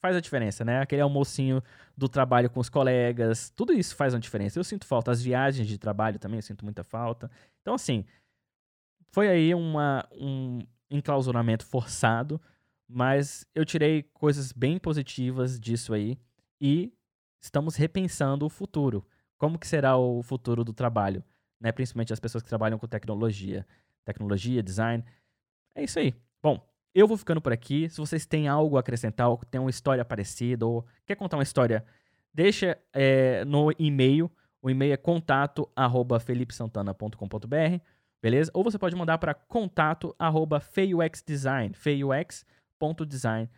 faz 0.00 0.16
a 0.16 0.20
diferença, 0.20 0.64
né? 0.64 0.80
Aquele 0.80 1.02
almocinho 1.02 1.62
do 1.96 2.08
trabalho 2.08 2.50
com 2.50 2.60
os 2.60 2.68
colegas, 2.68 3.50
tudo 3.50 3.72
isso 3.72 3.94
faz 3.94 4.14
uma 4.14 4.20
diferença. 4.20 4.58
Eu 4.58 4.64
sinto 4.64 4.86
falta. 4.86 5.10
As 5.10 5.22
viagens 5.22 5.68
de 5.68 5.78
trabalho 5.78 6.18
também, 6.18 6.38
eu 6.38 6.42
sinto 6.42 6.64
muita 6.64 6.82
falta. 6.82 7.30
Então, 7.60 7.74
assim, 7.74 8.04
foi 9.12 9.28
aí 9.28 9.54
uma, 9.54 10.08
um 10.12 10.60
enclausuramento 10.90 11.64
forçado, 11.66 12.40
mas 12.88 13.46
eu 13.54 13.64
tirei 13.64 14.02
coisas 14.02 14.52
bem 14.52 14.78
positivas 14.78 15.60
disso 15.60 15.92
aí 15.92 16.18
e 16.60 16.92
estamos 17.40 17.76
repensando 17.76 18.44
o 18.44 18.50
futuro 18.50 19.06
como 19.40 19.58
que 19.58 19.66
será 19.66 19.96
o 19.96 20.22
futuro 20.22 20.62
do 20.62 20.74
trabalho, 20.74 21.24
né? 21.58 21.72
Principalmente 21.72 22.12
as 22.12 22.20
pessoas 22.20 22.42
que 22.42 22.48
trabalham 22.48 22.78
com 22.78 22.86
tecnologia, 22.86 23.66
tecnologia, 24.04 24.62
design. 24.62 25.02
É 25.74 25.82
isso 25.82 25.98
aí. 25.98 26.14
Bom, 26.42 26.62
eu 26.94 27.06
vou 27.06 27.16
ficando 27.16 27.40
por 27.40 27.52
aqui. 27.52 27.88
Se 27.88 27.98
vocês 27.98 28.26
têm 28.26 28.48
algo 28.48 28.76
a 28.76 28.80
acrescentar, 28.80 29.28
ou 29.28 29.38
tem 29.38 29.60
uma 29.60 29.70
história 29.70 30.04
parecida, 30.04 30.66
ou 30.66 30.84
quer 31.06 31.14
contar 31.14 31.36
uma 31.36 31.42
história, 31.42 31.84
deixa 32.32 32.78
é, 32.92 33.44
no 33.44 33.72
e-mail. 33.78 34.30
O 34.62 34.68
e-mail 34.68 34.92
é 34.92 34.96
contato@felipesantana.com.br, 34.96 37.80
beleza? 38.20 38.50
Ou 38.52 38.62
você 38.62 38.78
pode 38.78 38.94
mandar 38.94 39.16
para 39.18 39.32
contato@feuxdesign, 39.32 41.74
feux.design. 41.74 43.48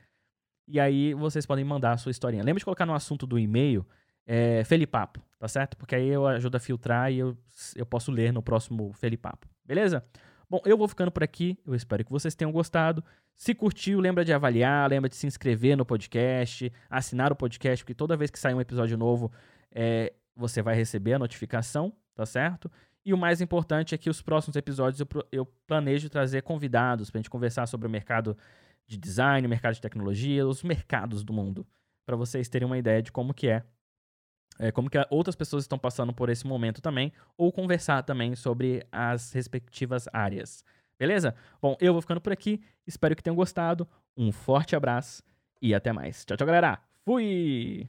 E 0.68 0.78
aí 0.78 1.12
vocês 1.14 1.44
podem 1.44 1.64
mandar 1.64 1.90
a 1.92 1.96
sua 1.96 2.10
historinha. 2.10 2.44
Lembra 2.44 2.60
de 2.60 2.64
colocar 2.64 2.86
no 2.86 2.94
assunto 2.94 3.26
do 3.26 3.36
e-mail 3.38 3.84
é, 4.26 4.64
Felipapo, 4.64 5.20
tá 5.38 5.48
certo? 5.48 5.76
Porque 5.76 5.94
aí 5.94 6.08
eu 6.08 6.26
ajudo 6.26 6.56
a 6.56 6.60
filtrar 6.60 7.12
e 7.12 7.18
eu, 7.18 7.36
eu 7.74 7.84
posso 7.84 8.12
ler 8.12 8.32
no 8.32 8.42
próximo 8.42 8.92
Felipapo, 8.92 9.48
beleza? 9.64 10.04
Bom, 10.52 10.60
eu 10.66 10.76
vou 10.76 10.86
ficando 10.86 11.10
por 11.10 11.22
aqui. 11.22 11.58
Eu 11.66 11.74
espero 11.74 12.04
que 12.04 12.10
vocês 12.10 12.34
tenham 12.34 12.52
gostado. 12.52 13.02
Se 13.34 13.54
curtiu, 13.54 13.98
lembra 14.00 14.22
de 14.22 14.34
avaliar, 14.34 14.90
lembra 14.90 15.08
de 15.08 15.16
se 15.16 15.26
inscrever 15.26 15.78
no 15.78 15.86
podcast, 15.86 16.70
assinar 16.90 17.32
o 17.32 17.34
podcast, 17.34 17.82
porque 17.82 17.94
toda 17.94 18.18
vez 18.18 18.30
que 18.30 18.38
sair 18.38 18.52
um 18.52 18.60
episódio 18.60 18.98
novo, 18.98 19.32
é, 19.70 20.12
você 20.36 20.60
vai 20.60 20.74
receber 20.74 21.14
a 21.14 21.18
notificação, 21.18 21.90
tá 22.14 22.26
certo? 22.26 22.70
E 23.02 23.14
o 23.14 23.16
mais 23.16 23.40
importante 23.40 23.94
é 23.94 23.98
que 23.98 24.10
os 24.10 24.20
próximos 24.20 24.54
episódios 24.54 25.00
eu, 25.00 25.06
eu 25.32 25.46
planejo 25.66 26.10
trazer 26.10 26.42
convidados 26.42 27.10
para 27.10 27.20
a 27.20 27.20
gente 27.22 27.30
conversar 27.30 27.66
sobre 27.66 27.88
o 27.88 27.90
mercado 27.90 28.36
de 28.86 28.98
design, 28.98 29.46
o 29.46 29.48
mercado 29.48 29.72
de 29.72 29.80
tecnologia, 29.80 30.46
os 30.46 30.62
mercados 30.62 31.24
do 31.24 31.32
mundo, 31.32 31.66
para 32.04 32.14
vocês 32.14 32.46
terem 32.50 32.66
uma 32.66 32.76
ideia 32.76 33.00
de 33.00 33.10
como 33.10 33.32
que 33.32 33.48
é 33.48 33.64
é, 34.58 34.70
como 34.70 34.90
que 34.90 34.98
outras 35.10 35.34
pessoas 35.36 35.64
estão 35.64 35.78
passando 35.78 36.12
por 36.12 36.28
esse 36.28 36.46
momento 36.46 36.80
também, 36.80 37.12
ou 37.36 37.52
conversar 37.52 38.02
também 38.02 38.34
sobre 38.34 38.86
as 38.90 39.32
respectivas 39.32 40.08
áreas. 40.12 40.64
Beleza? 40.98 41.34
Bom, 41.60 41.76
eu 41.80 41.92
vou 41.92 42.02
ficando 42.02 42.20
por 42.20 42.32
aqui. 42.32 42.60
Espero 42.86 43.16
que 43.16 43.22
tenham 43.22 43.34
gostado. 43.34 43.88
Um 44.16 44.30
forte 44.30 44.76
abraço 44.76 45.22
e 45.60 45.74
até 45.74 45.92
mais. 45.92 46.24
Tchau, 46.24 46.36
tchau, 46.36 46.46
galera. 46.46 46.78
Fui! 47.04 47.88